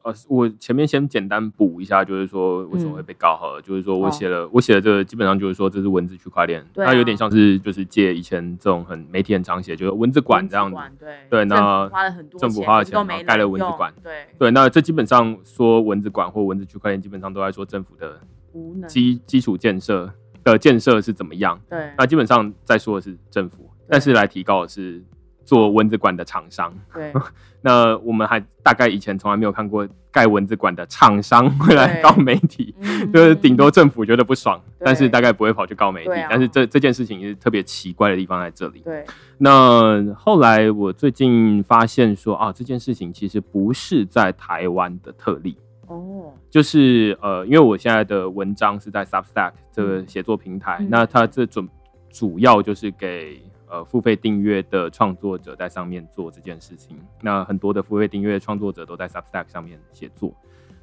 [0.00, 10.78] 呃，我前面先简单补一下，就是说为什么会被告好了，就是说我写了，我写的这个基本上就是说这是文字区块链，它有点像是就是借以前这种很媒体很常写，就是文字馆这样子。
[10.98, 18.18] 对对那政府花了很多政府花了钱盖了文字馆对，对，那这基本上说文字馆或文字区块链，基本上都在说政府的
[18.52, 20.12] 无能基基础建设
[20.44, 21.60] 的建设是怎么样。
[21.68, 25.02] 对那基本上在说的是政府，但是来提高的是
[25.44, 26.72] 做蚊子馆的厂商。
[26.92, 27.12] 对
[27.64, 36.26] 那我们还大概以前从来没有看过盖蚊子馆的厂商 会来告媒体，嗯就是顶多政府觉得不爽，但是大概不会跑去告媒体啊。
[36.28, 38.80] 但是这这件事情是特别奇怪的地方在这里。
[38.80, 39.04] 对
[39.38, 45.56] 那后来我最近发现说啊，这件事情其实不是在台湾的特例。
[45.86, 46.32] 哦。
[46.50, 50.88] 就是呃，因为我现在的文章是在 Substack 这个写作平台，嗯。
[50.90, 51.66] 那它这主
[52.10, 56.96] 主要就是给呃付费订阅的创作者在上面做这件事情。
[57.20, 60.32] 那很多的付费订阅创作者都在 Substack 上面写作。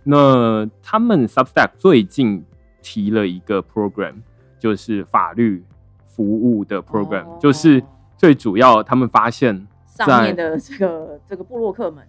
[0.03, 2.43] 那他们 Substack 最近
[2.81, 4.15] 提了一个 program，
[4.57, 5.63] 就是法律
[6.05, 7.37] 服务的 program，、哦。
[7.39, 7.83] 就是
[8.17, 12.03] 最主要他们发现上面的这个这个布洛克们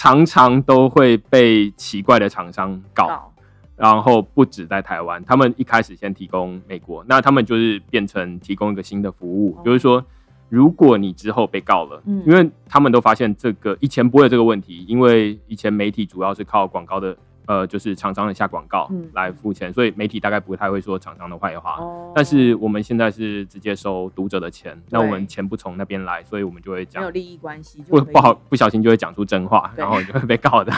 [0.00, 3.30] 常常都会被奇怪的厂商告。
[3.76, 9.62] 然后不止在台湾，他们一开始先提供美国，那他们就是变成提供一个新的服务，哦。
[9.62, 10.02] 就是说，
[10.48, 12.22] 如果你之后被告了，嗯。
[12.26, 17.14] 因为他们都发现这个以前不会有这个问题，因为以前媒体主要是靠广告的，
[17.50, 21.78] 呃，就是厂商的下广告嗯来付钱，所以媒体大概不太会说厂商的坏话。
[21.80, 30.72] 哦但是我们现在是直接收读者的钱，那我们钱不从那边来，所以我们就会讲没有利益关系，就可以不不好，不小心就会讲出真话，然后就会被告的。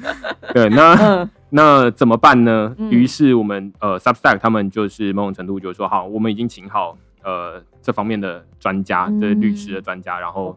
[0.52, 0.94] 对，那。
[0.94, 2.74] 嗯那怎么办呢？
[2.76, 10.54] 嗯于是我们呃，Substack 他们就是某种程度就是说，好，我们已经请好呃这方面的专家，嗯这、律师的专家，然后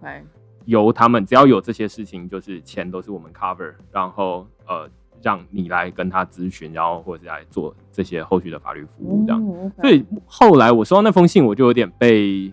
[0.66, 4.86] 由他们只要有这些事情，就是钱都是我们 cover，然后呃
[5.22, 9.72] 让你来跟他咨询，然后或者是来做这些后续的法律服务这样。
[9.80, 12.52] 所以后来我收到那封信，我就有点被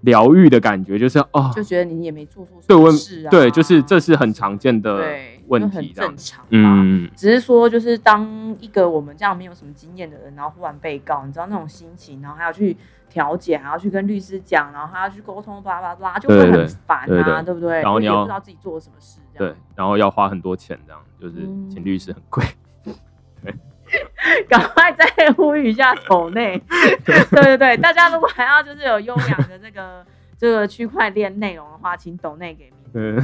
[0.00, 6.16] 疗愈的感觉，就是哦，就觉得你也没做错什么事啊，对，就是这是很常见的对问题，正。
[6.16, 6.48] 常吧。
[6.50, 12.76] 嗯，只是说，就是当一个我们这样没有什么经验的人，然后忽然被告，你知道那种心情，然后还要去
[13.08, 17.80] 调解，还要去跟律师讲，然后还要去沟通，巴拉巴拉，就会很烦对啊，对对不对？
[17.80, 22.44] 然后你要不知道自己做了什么事，这对。，然后要花很多钱，这样就是嗯请律师很贵。
[24.48, 26.60] 赶快再呼吁一下抖内，
[27.04, 30.04] 对对对，大家如果还要就是有优良的这个
[30.38, 32.92] 这个区块链内容的话，请抖内给你。
[32.92, 33.16] 对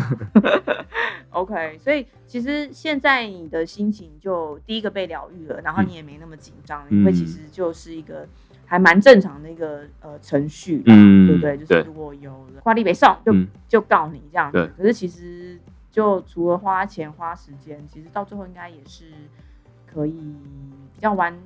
[1.31, 8.27] ，OK，所以其实现在你的心情就第一个被疗愈了，然后你也没那么紧张，嗯因为其实就是一个
[8.67, 11.57] 还蛮正常的一个呃程序啦，嗯对不对？
[11.57, 14.67] 就是如果有了花力北送，就、嗯就告你这样子对。
[14.77, 15.48] 可是其实
[15.91, 19.07] 就除了花钱花时间，其实到最后应该也是
[19.87, 20.13] 可以
[20.93, 21.37] 比较完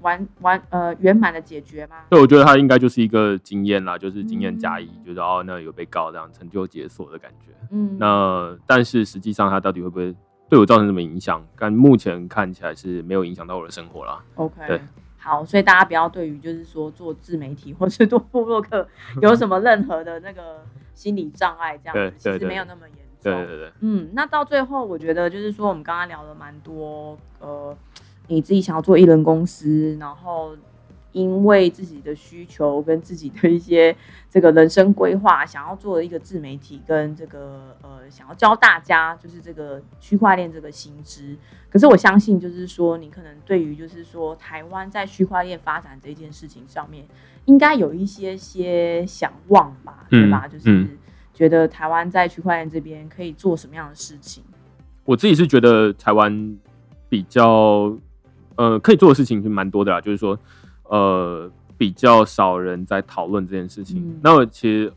[0.00, 1.96] 完完呃圆满的解决嘛。
[2.10, 7.52] 对，我觉得他应该就是一个经验啦，就是经验加一，嗯就是哦，那有被告这样成就解锁的感觉。
[7.70, 10.14] 嗯，那但是实际上他到底会不会
[10.48, 11.42] 对我造成什么影响？
[11.58, 14.22] 但目前看起来是没有影响到我的生活啦。
[14.34, 14.80] OK，对
[15.16, 18.86] 好，所以大家不要对于就是说做自媒体或是做部落客
[19.22, 23.03] 有什么任何的那个心理障碍，这样子其对对对实没有那么严重。
[23.32, 27.76] 对对对，嗯，那到最后，我觉得就是说，我们刚刚聊了蛮多，呃，
[28.28, 30.54] 你自己想要做艺人公司，然后
[31.12, 33.96] 因为自己的需求跟自己的一些
[34.28, 41.36] 这个人生规划，想要做一个自媒体，跟这个呃，想要教大家就是这个区块链这个新知。
[41.70, 47.04] 可是我相信，就是说，你可能对于就是说台湾在区块链发展这件事情上面，
[47.46, 50.46] 应该有一些些想望吧，对吧？
[50.46, 50.88] 嗯就是嗯
[51.34, 54.42] 觉得台湾在区块链这边可以做什么样的事情？
[55.04, 56.56] 我自己是觉得台湾
[57.10, 57.94] 比较
[58.56, 60.38] 呃可以做的事情是蛮多的啦，就是说
[60.84, 64.00] 呃比较少人在讨论这件事情。
[64.00, 64.90] 嗯那我其实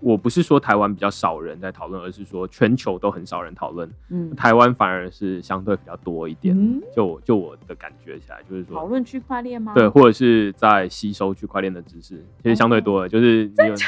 [0.00, 6.56] 我不是说台湾比较少人在讨论，而是说全球都很少人讨论，嗯台湾反而是相对比较多一点。
[6.56, 9.74] 嗯，就我就我的感觉起来，就是说，讨论区块链吗？
[9.74, 13.08] 对，或者是在吸收区块链的知识，其实相对多的。
[13.08, 13.86] 就是你有哦假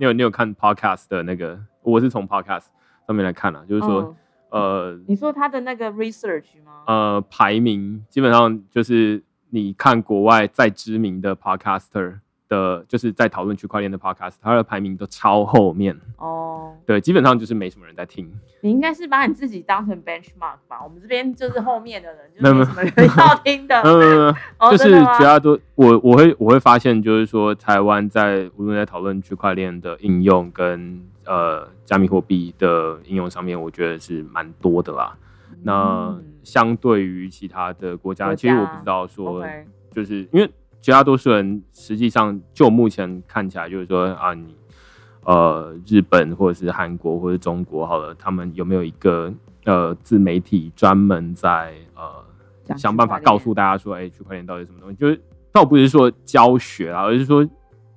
[0.00, 2.64] 你有你有看 podcast 的那个，我是从 podcast
[3.06, 4.02] 上面来看啊，就是说，
[4.50, 6.82] 嗯呃你说他的那个 research 吗？
[6.86, 12.18] 呃，排名基本上就是你看国外再知名的 podcaster
[12.48, 15.98] 的，就是在讨论区块链的 podcast，它的排名都超后面。
[16.18, 18.30] 哦，对，基本上就是没什么人在听。
[18.60, 20.82] 你应该是把你自己当成 benchmark 吧？
[20.82, 23.80] 我们这边就是后面的人，就没有没什么人要听的。
[23.82, 35.16] 嗯，哦就是绝大多我我会我会发现，就是说台湾在无论在讨论区块链的应用跟呃加密货币的应用上面，我觉得是蛮多的啦。
[35.62, 39.42] 那嗯相对于其他的国家，国其实我不知道说
[39.90, 40.50] 就是因为
[40.84, 44.54] 绝大多数人实际上就目前看起来，就是说啊，你
[45.22, 49.32] 呃日本或者是韩国或者中国好了，他们有没有一个
[49.64, 54.96] 呃自媒体专门在呃想办法告诉大家说，哎、区块链到底是什么东西？
[54.96, 55.18] 就是
[55.50, 57.48] 倒不是说教学啊，而是说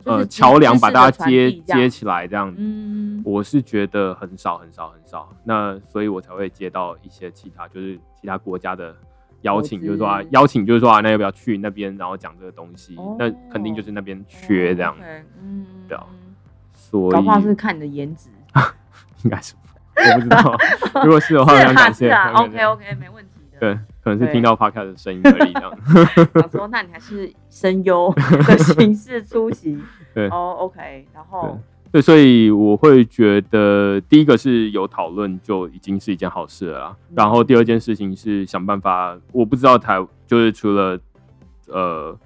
[0.06, 2.56] 呃桥梁把大家接接起来这样子。
[2.62, 8.96] 嗯，我是觉得很少很少很少，那所以我才会接到一些其他就是其他国家的
[9.42, 12.96] 邀请，就是说啊，邀请就是说啊，那要不要去那边，然后讲这个东西？
[12.98, 14.96] 哦那肯定就是那边缺这样，
[15.42, 16.06] 嗯，对啊
[16.74, 18.30] 所搞不好是看你的颜值。
[19.24, 19.56] 应该是
[19.96, 20.56] 我不知道，
[21.04, 22.12] 如果是的话，非常感谢。
[22.12, 23.60] ，OK OK，没问题的。
[23.60, 23.74] 对，
[24.04, 25.78] 可能是对听到 podcast 的声音而已这样。
[26.40, 29.82] 想说，那你还是声优的形式出席。
[30.14, 31.60] 对哦，OK，然后
[31.92, 41.00] 对，所以我会觉得第一个是有讨论就已经是一件好事了然后第二件事情是想办法，我不知道台就是除了
[41.68, 42.18] 呃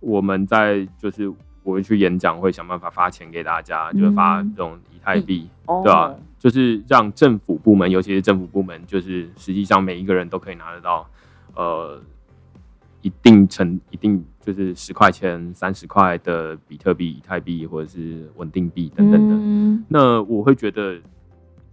[0.00, 1.28] 我们在就是
[1.62, 4.52] 我会去演讲会想办法发钱给大家，就是发嗯。
[4.56, 11.06] 这种以太币，哦，对吧、就是让政府部门，尤其是政府部门，就是实际上每一个人都可以拿得到，
[11.54, 12.00] 呃，
[13.02, 19.34] 一定成一定就是十块钱、三十块的比特币、以太币或者是稳定币等等的。
[19.34, 21.00] 嗯那我会觉得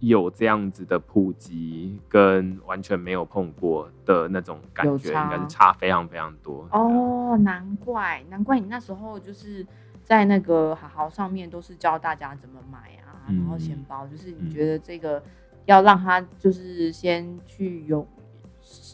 [0.00, 6.68] 有这样子的普及，跟完全没有碰过的那种感觉，应该是差非常非常多。
[6.70, 9.66] 哦，难怪，难怪你那时候就是
[10.04, 15.22] 在那个好好上面都是教大家怎么买啊，嗯然后钱包，就是你嗯觉得这个
[15.66, 18.06] 要让他就是先去有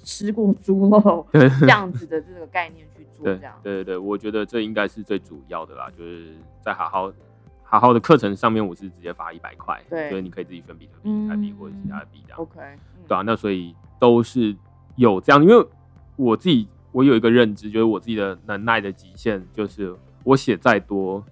[0.04, 1.48] 吃过猪肉对。
[1.60, 7.10] 这样子的这个概念去做，对这样，对对对，我觉得这应该是最主要的啦，就是在好好
[7.62, 12.78] 好好的课程上面，我是直接发一百块，对所以你可以自己选比特币、嗯以太币或者其他的币这样，OK，嗯。
[13.08, 14.54] 对啊，那所以都是
[14.96, 15.66] 有这样，因为
[16.16, 19.92] 我自己我有一个认知，就是我自己的能耐的极限，就是
[20.22, 21.24] 我写再多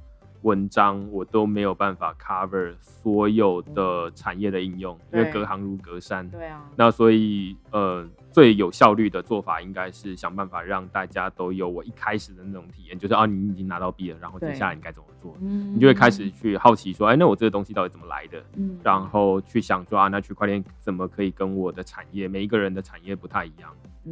[0.43, 6.29] 文章，我都没有办法 cover 所有的产业的应用，因为隔行如隔山。
[6.29, 18.43] 对啊，那所以呃，最有效率的做法应该是想办法让大家都有我一开始的那种体验，就是啊，你已经拿到币了，然后接下来你该怎么做，嗯你就会开始去好奇说，哎，那我这个东西到底怎么来的？
[18.57, 23.70] 嗯然后去想说啊，那区块链怎么可以跟我的产业，每一个人的产业不太一样，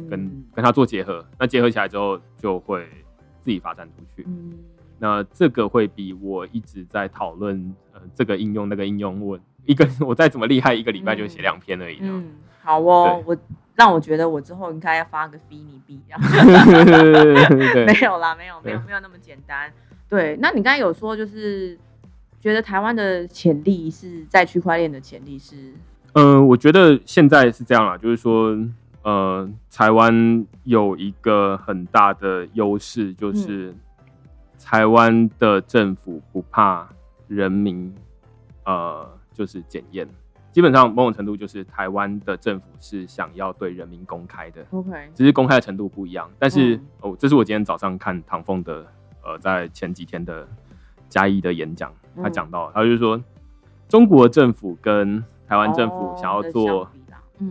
[0.09, 1.25] 跟嗯跟它做结合。
[1.39, 2.87] 那结合起来之后，就会
[3.41, 4.23] 自己发展出去。
[4.27, 4.53] 嗯
[5.03, 11.97] 那这个会比我一直在讨论呃这个应用那个应用，我一个 我再怎么厉害，一个礼拜就写两篇而已。
[12.01, 13.35] 嗯，好哦，我
[13.73, 16.21] 让我觉得我之后应该要发个虚拟币，这样
[17.73, 19.73] 对没有啦，没有没有对没有那么简单。
[20.07, 21.75] 对，那你刚才有说就是
[22.39, 25.73] 觉得台湾的潜力是在区块链的潜力是，
[26.13, 28.55] 嗯，我觉得现在是这样啦，就是说，
[29.01, 33.73] 呃，台湾有一个很大的优势，就是
[34.63, 36.87] 台湾的政府不怕
[37.27, 37.93] 人民，
[38.65, 40.07] 呃，就是检验。
[40.51, 46.29] 基本上某种程度就是台湾的政府是想要对人民公开的，OK，只是公开的程度不一样。
[46.37, 46.85] 但是、嗯。
[47.01, 48.85] 哦，这是我今天早上看唐凤的，
[49.23, 50.45] 呃，在前几天的
[51.07, 53.21] 嘉义的演讲，他嗯讲到，他就是说，
[53.87, 56.89] 中国政府跟台湾政府哦想要做、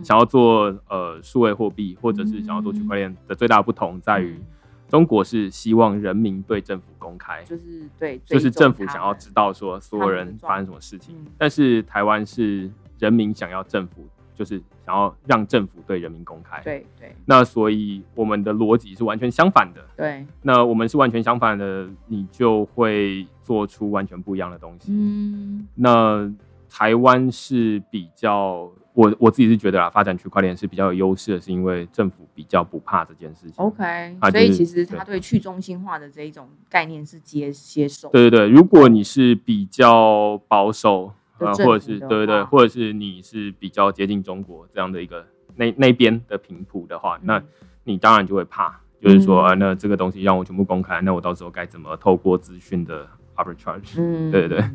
[0.03, 4.45] 想要做呃数位货币，或者是想要做区块链的最大不同在于，嗯
[4.91, 12.69] 中国是希望人民对政府公开，就是对，就是政府想要知道说所有人发生什么事情，嗯但是台湾是
[12.99, 16.61] 人民想要政府，就是想要让政府对人民公开。
[16.61, 19.81] 对对那所以我们的逻辑是完全相反的。
[19.95, 24.91] 对，那我们是完全相反的，你就会做出完全不一样的东西。
[24.91, 26.29] 嗯那
[26.69, 33.53] 台湾是比较，我我自己是觉得啊，发展区块链是比较有优势的，是因为政府比较不怕这件事情。
[33.57, 33.83] OK，
[34.19, 35.19] 啊就是所以其实他对。
[35.19, 45.25] 去中心化的这一种概念是接接受，对对对，如果你是比较保守，呃，或者是对对对，或者是你是比较接近中国这样的一个
[45.55, 47.45] 那那边的频谱的话，那嗯。
[47.83, 49.45] 你当然就会怕，就是说，嗯。
[49.45, 54.69] 啊，那这个东西让我全部公开，那我到时候该怎么透过资讯的 arbitrage 嗯，对对对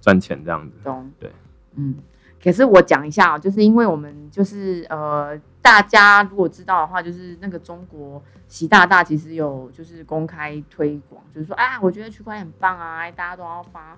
[0.00, 0.76] 赚钱这样子？
[0.84, 1.30] 懂，对，
[1.76, 1.94] 嗯。
[2.42, 13.96] 可是我讲一下啊，就是因为我们就是呃，大家如果知道的话，就是那个中国习大大其实有就是公开推广，就是说啊，我觉得区块链很棒啊，大家都要发，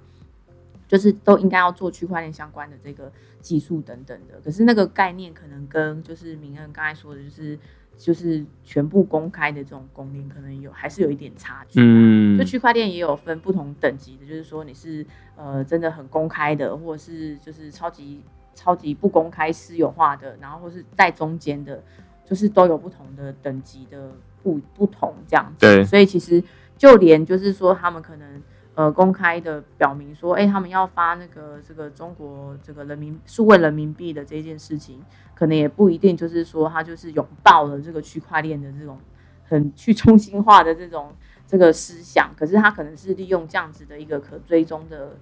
[0.86, 4.38] 就是都应该要做区块链相关的这个技术等等的。
[4.44, 7.58] 可是那个概念可能跟就是明恩刚才说的，就是
[7.96, 11.80] 就是全部公开的这种公链，可能有还是有一点差距。
[11.80, 18.20] 嗯就区块链也有分不同等级的，就是说你是呃真的很公开的，或者是就是超级
[18.54, 21.82] 超级不公开私有化的，然后或是在中间的，
[22.24, 24.10] 就是都有不同的等级的
[24.42, 25.60] 不不同这样子。
[25.60, 26.42] 对所以其实
[26.76, 28.42] 就连就是说他们可能
[28.74, 35.02] 呃公开的表明说，哎、他们要发那个这个中国这个人民数位人民币的这件事情，
[35.34, 38.98] 可能也不一定就是说他就是拥抱了这个区块链的这种
[39.44, 41.14] 很去中心化的这种
[41.46, 45.16] 这个思想，可是他可能是利用这样子的一个可追踪的。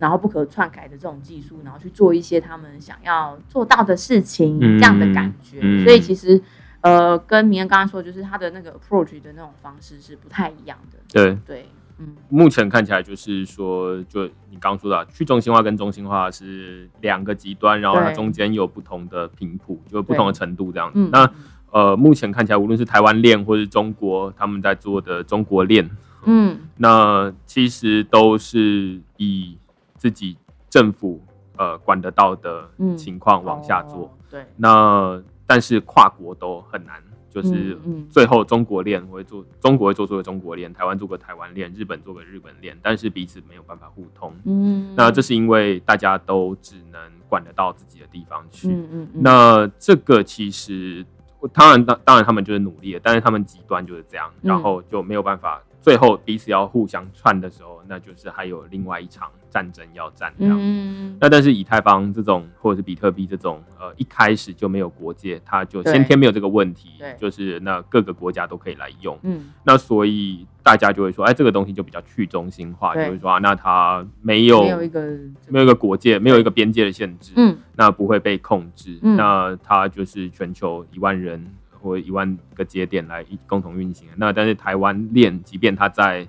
[0.00, 5.58] 然后不可篡改的这种技术，然后去做一些他们想要做到的事情，嗯这样的感觉。
[5.60, 6.40] 嗯所以其实，
[6.82, 10.98] 呃，跟明恩刚刚说，就是他的那个 approach 的那种方式是不太一样的。
[11.12, 11.68] 对，对，
[11.98, 12.14] 嗯。
[12.28, 20.98] 目前看起来就是说，就你刚刚说的啊，去中心化跟中心化是两个极端，然后它中间有不同的频谱，就不同的程度这样子。
[20.98, 21.30] 嗯，那
[21.70, 25.88] 呃，目前看起来，无论是台湾链或是中国他们在做的中国链，
[26.24, 26.58] 嗯。
[26.76, 29.56] 那其实都是以
[29.96, 30.36] 自己
[30.70, 31.20] 政府
[31.56, 32.96] 呃管得到的嗯。
[32.96, 34.04] 情况往下做。
[34.04, 37.78] 哦对，那但是跨国都很难，就是
[38.10, 44.34] 最后中国链会做，中国会做出个中国链，台湾做个台湾链，日本做个日本链，但是彼此没有办法互通。
[44.44, 48.68] 嗯，那这是因为大家都只能管得到自己的地方去。
[48.68, 51.04] 嗯嗯嗯，那这个其实，
[51.52, 60.58] 当然当当然他们就是努力了，但是他们极端就是这样，嗯然后就没有办法，最后彼此要互相串的时候，那就是还有另外一场战争要战这样。
[60.60, 61.16] 嗯。
[61.20, 69.18] 那但是以太坊这种或者是比特币这种，呃，一开始就没有国界，它就先天没有这个问题，就是那各个国家都可以来用。
[69.22, 69.50] 嗯。
[69.64, 75.00] 那所以大家就会说，哎，这个东西就比较去中心化，就对会说啊，那它没有没有一个
[75.48, 77.56] 没有一个国界，没有一个边界的限制，嗯。
[77.76, 79.16] 那不会被控制，嗯。
[79.16, 84.08] 那它就是全球一万人或一万个节点来一共同运行。
[84.16, 86.26] 那但是台湾链，即便它在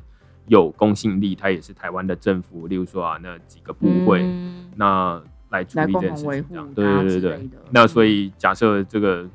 [0.48, 7.50] 有公信力，它也是台湾的政府，例如说啊，那几个部会，嗯那来处理这件事情这样，对对对对。
[7.72, 9.28] 那所以假设这个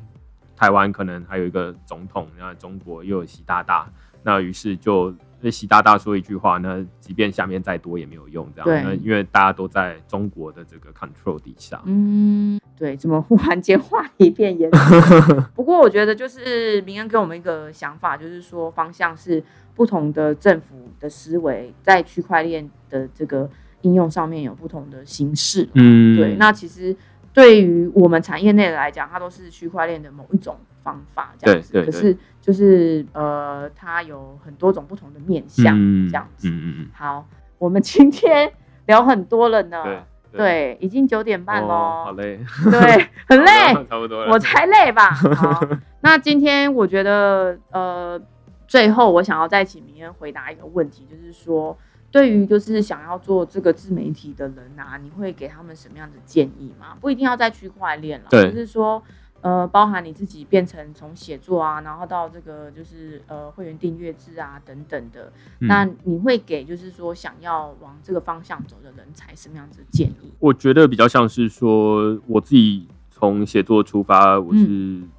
[0.57, 3.89] 台湾可能还有一个总统，那中国又有习大大，
[4.25, 11.81] 那于是就那习大大说一句话，那即便下面再多也没有用，这样，那因为大家都在中国的这个 control 底下。
[11.85, 15.41] 嗯，对，怎么忽然间话题变严肃？
[15.55, 19.45] 不过我觉得就是明恩给我们一个想法，就是说方向是
[19.75, 23.51] 不同的政府的思维在区块链的这个
[23.83, 25.69] 应用上面有不同的形式。
[25.75, 26.97] 嗯对，那其实
[27.35, 31.73] 对于我们产业内来讲，它都是区块链的某一种方法，这样子。
[31.73, 36.49] 对对可是就是呃，它有很多种不同的面向，嗯这样子。
[36.49, 37.27] 嗯嗯好，
[37.59, 38.51] 我们今天
[38.87, 39.83] 聊很多了呢。
[39.85, 41.69] 嗯，对对，已经九点半喽。
[41.69, 42.39] 哦好累，
[42.71, 44.33] 对， 很累，差不多了。
[44.33, 45.11] 我才累吧。
[45.35, 45.61] 好，
[46.03, 48.21] 那今天我觉得，呃，
[48.69, 51.77] 最后我想要再请明恩回答一个问题，就是说，
[52.15, 56.97] 对于就是想要做这个自媒体的人啊，你会给他们什么样的建议吗？
[57.01, 59.03] 不一定要在区块链了，对就是说。
[59.41, 70.33] 呃，包含你自己变成从写作啊，然后到这个就是呃会员订阅制啊等等的，嗯那你会给就是说想要往这个方向走的人才什么样子的建议？
[70.39, 75.11] 我觉得比较像是说，我自己从写作出发，我是嗯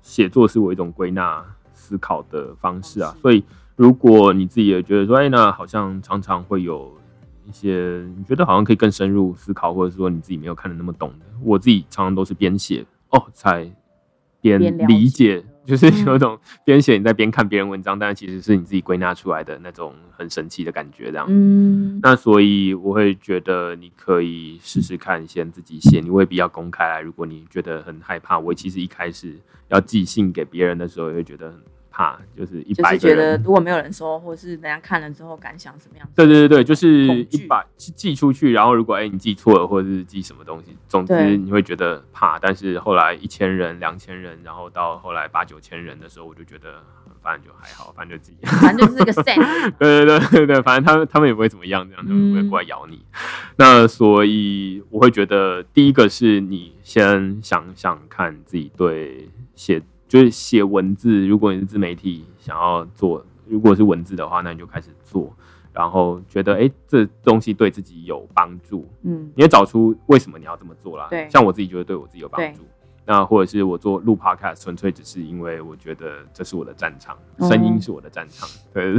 [0.00, 3.44] 写作是我一种归纳思考的方式啊所以，
[3.78, 6.92] 如果你自己也觉得说，哎，那好像常常会有
[7.48, 13.70] 一些你觉得好像可以更深入思考，或者说你自己没有看的那么懂的，我自己常常都是边写哦才
[14.40, 21.26] 边理解解，就是嗯有一种边写你在边看别人文章，但是其实是你自己归纳出来的那种很神奇的感觉，这样。
[21.28, 27.00] 嗯，那所以我会觉得你可以试试看，先自己写，你未必要公开来。
[27.00, 31.60] 如果你觉得很害怕，我其实一开始要寄信给别人的时候，也会觉得很
[31.98, 33.36] 怕，就是一就是觉得。
[33.38, 36.12] 如果没有人收，或是人家看了之后感想什么样子？
[36.14, 42.38] 对对对对，就是一百寄寄出去，然后如果哎、你寄错了，或者是寄什么东西，总之你会觉得怕。
[42.38, 46.80] 但是后来一千人、两千人，然后到后来八九千人的时候，我就觉得
[47.20, 49.72] 反正就还好，反正就自己， 反正就是个 sense。
[49.78, 53.04] 对对对对对，反正他们他们也不会怎么样，这样他们不会过来咬你。
[53.56, 65.32] 那所以我会觉得，第一个是你先想想看自己对写，就是写文字，如果你是自媒体想要做，如果是文字的话，那你就开始做。
[65.70, 71.06] 然后觉得哎，这东西对自己有帮助，嗯，你也找出为什么你要这么做啦。
[71.08, 72.62] 对，像我自己觉得对我自己有帮助。
[73.04, 78.48] 那或者是我做录 podcast，纯粹只是因为我觉得这是我的战场，声音是我的战场。
[78.74, 78.96] 对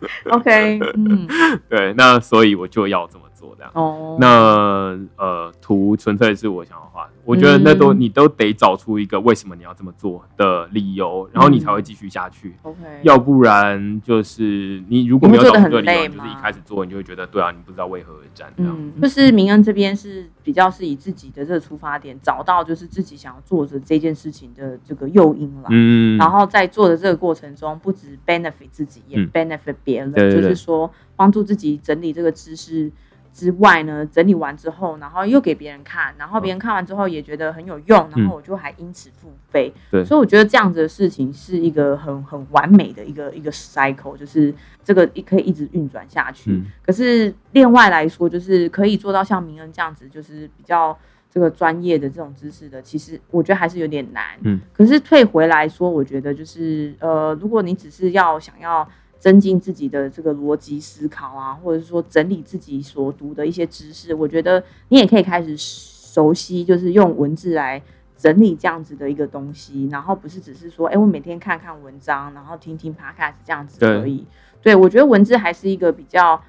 [0.30, 1.26] OK，嗯，
[1.68, 3.70] 对，那所以我就要这么做这样。
[3.74, 7.08] 哦，那呃，图纯粹是我想要画。
[7.24, 12.54] 我觉得那都你都得找出一个为什么你要这么做的理由，然后你才会继续下去。
[12.62, 18.52] OK，要不然就是你如果没有找出个理由，就是一开始做你就会觉得对啊，你不知道为何而战。
[18.58, 25.68] 嗯，就是明恩这边是比较是以自己的这个出发点，找到就是自己想要做的这件事情的这个诱因了。
[25.70, 32.92] 嗯，然后在做的这个过程中，不止 benefit 自己，也 benefit 别人，就是说帮助自己整理这个知识。
[33.36, 39.70] 之外呢，整理完之后，然后又给别人看，然后别人看完之后也觉得很有用，然后我就还因此付费。
[39.90, 46.62] 对，所以我觉得这样子的事情是一个很很完美的一个一个 cycle，就是这个一可以一直运转下去。
[46.82, 50.98] 可是另外来说，就是可以做到像明恩这样子，就是比较
[51.30, 54.24] 这个专业的这种知识的，其实我觉得还是有点难。
[54.44, 58.88] 嗯，可是退回来说，我觉得就是呃，如果你只是要想要。
[59.18, 67.82] 增进自己的这个逻辑思考啊，或者是说整理自己所读的一些知识，我觉得你也可以开始熟悉，就是用文字来
[68.16, 74.24] 整理这样子的一个东西，然后不是只是说，哎，我每天看看文章，然后听听 podcast 这样子而已。
[74.62, 76.40] 对，我觉得文字还是一个比较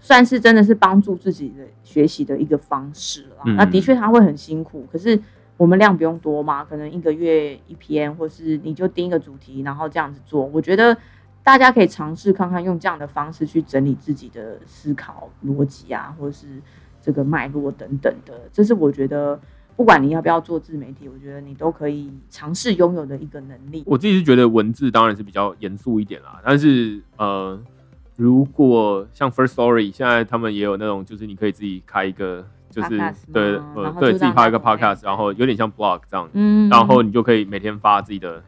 [0.00, 3.54] 算是真的是帮助自己的学习的一个方式了。
[3.56, 5.18] 那的确他会很辛苦，可是
[5.56, 10.96] 我们量不用多嘛，可能一个月一篇，或是你就定一个主题，然后这样子做，我觉得。
[11.44, 16.46] 大家可以尝试看看，用这样的方式去整理自己的思考逻辑啊，或者是
[17.00, 18.48] 这个脉络等等的。
[18.52, 19.38] 这是我觉得，
[19.76, 23.82] 不管你要不要做自媒体，我觉得你都可以尝试拥有的一个能力。
[23.86, 27.60] 我自己是觉得文字当然是比较严肃一点啦，但是呃，
[28.14, 32.90] 如果像 First Story 现在他们也有那种，就是你可以自己开一个，就是
[33.32, 38.40] 对呃对自己拍一个 Podcast，然后有点像 Blog 这样，嗯，然后你就可以每天发自己的。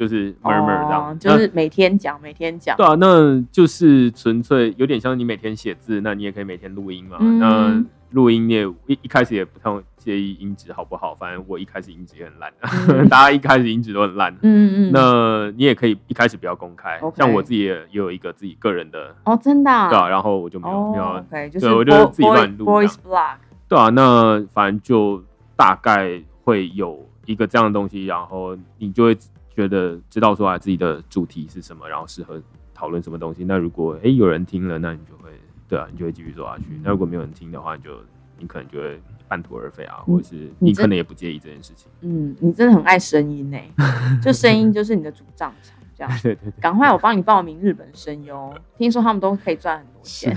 [0.00, 2.74] 就是 murmur 这样，就是每天讲，每天讲。
[2.74, 7.18] 对啊，那就是纯粹有点像你每天写字，那你也可以每天录音嘛。
[7.18, 12.50] 那录音你也一一开始也不太介意音质好不好，反正我一开始音质也很烂，
[13.10, 14.34] 大家一开始音质都很烂。
[14.40, 14.90] 嗯嗯。
[14.90, 19.70] 那你也可以一开始不要公开，像我自己也也有一个自己个人的哦，真的。
[19.90, 22.64] 对啊，然后我就没有没有，OK，就是我就自己乱录。
[22.64, 23.34] Voice block。
[23.68, 25.22] 对啊，那反正就
[25.56, 29.18] 大概会有一个这样的东西，然后你就会。
[29.54, 32.40] 觉得知道说啊自己的主题是什么，然后适合
[32.72, 33.44] 讨论什么东西。
[33.44, 35.30] 那如果哎有人听了，那你就会
[35.68, 36.64] 对啊，你就会继续做下去。
[36.82, 37.90] 那如果没有人听的话，你就
[38.38, 41.90] 你可能就会半途而废啊，或者是你可能也不介意这件事情。
[42.00, 43.58] 嗯，你真的很爱声音呢，
[44.22, 45.76] 就声音就是你的主战场。
[45.94, 50.34] 这样 对对，赶快我帮你报名日本声优，听说他们都可以赚很多钱。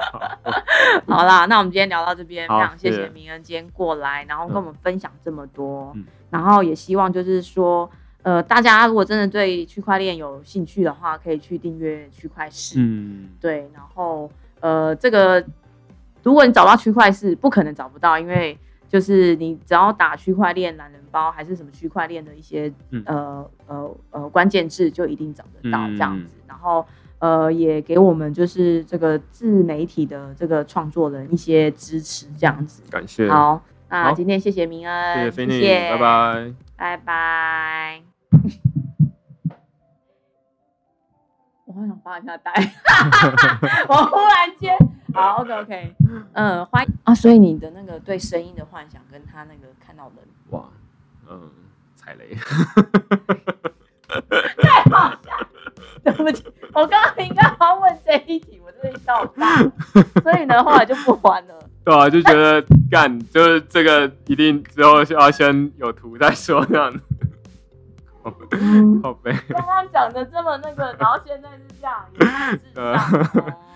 [1.08, 5.96] 好啦，那我们今天聊到这边，非常谢谢明恩今天过来，然后跟我们分享这么多，
[6.28, 7.90] 然后也希望就是说。
[8.24, 12.80] 呃，大家如果真的对区块链有兴趣的话，可以去订阅区块市。
[12.80, 13.70] 嗯，对。
[13.72, 14.28] 然后，
[14.60, 15.44] 呃，这个
[16.22, 22.72] 如果你找到区块市，不可能找不到，因为就是你只要打区块链懒人包，还是什么区块链的一些
[23.04, 26.34] 呃呃呃关键字，就一定找得到这样子。
[26.46, 26.86] 然后，
[27.18, 32.82] 呃，也给我们就是这个自媒体的这个创作人一些支持，这样子。
[32.90, 33.28] 感谢。
[33.28, 38.13] 好，那今天谢谢明恩，谢谢，拜拜，拜拜。
[41.66, 42.52] 我好想发一下呆，
[43.88, 44.76] 我忽然间
[45.12, 45.94] 好 OK OK，
[46.34, 50.64] 嗯，欢迎啊，所以你的那个对声音的幻想跟他那个看到人哇，
[51.28, 51.50] 嗯，
[51.96, 52.34] 踩雷，
[54.62, 55.18] 太好笑，
[56.04, 56.44] 对不起，
[56.74, 59.56] 我刚刚应该要问这一题，我真的笑大，
[60.22, 61.58] 所以呢，后来就不玩了。
[61.84, 67.00] 对啊，就觉得干就是这个一定之后要先有图再说这样子。
[69.02, 69.32] 好悲。
[69.48, 73.56] 刚刚讲的这么那个，然后现在是这样，也是这样。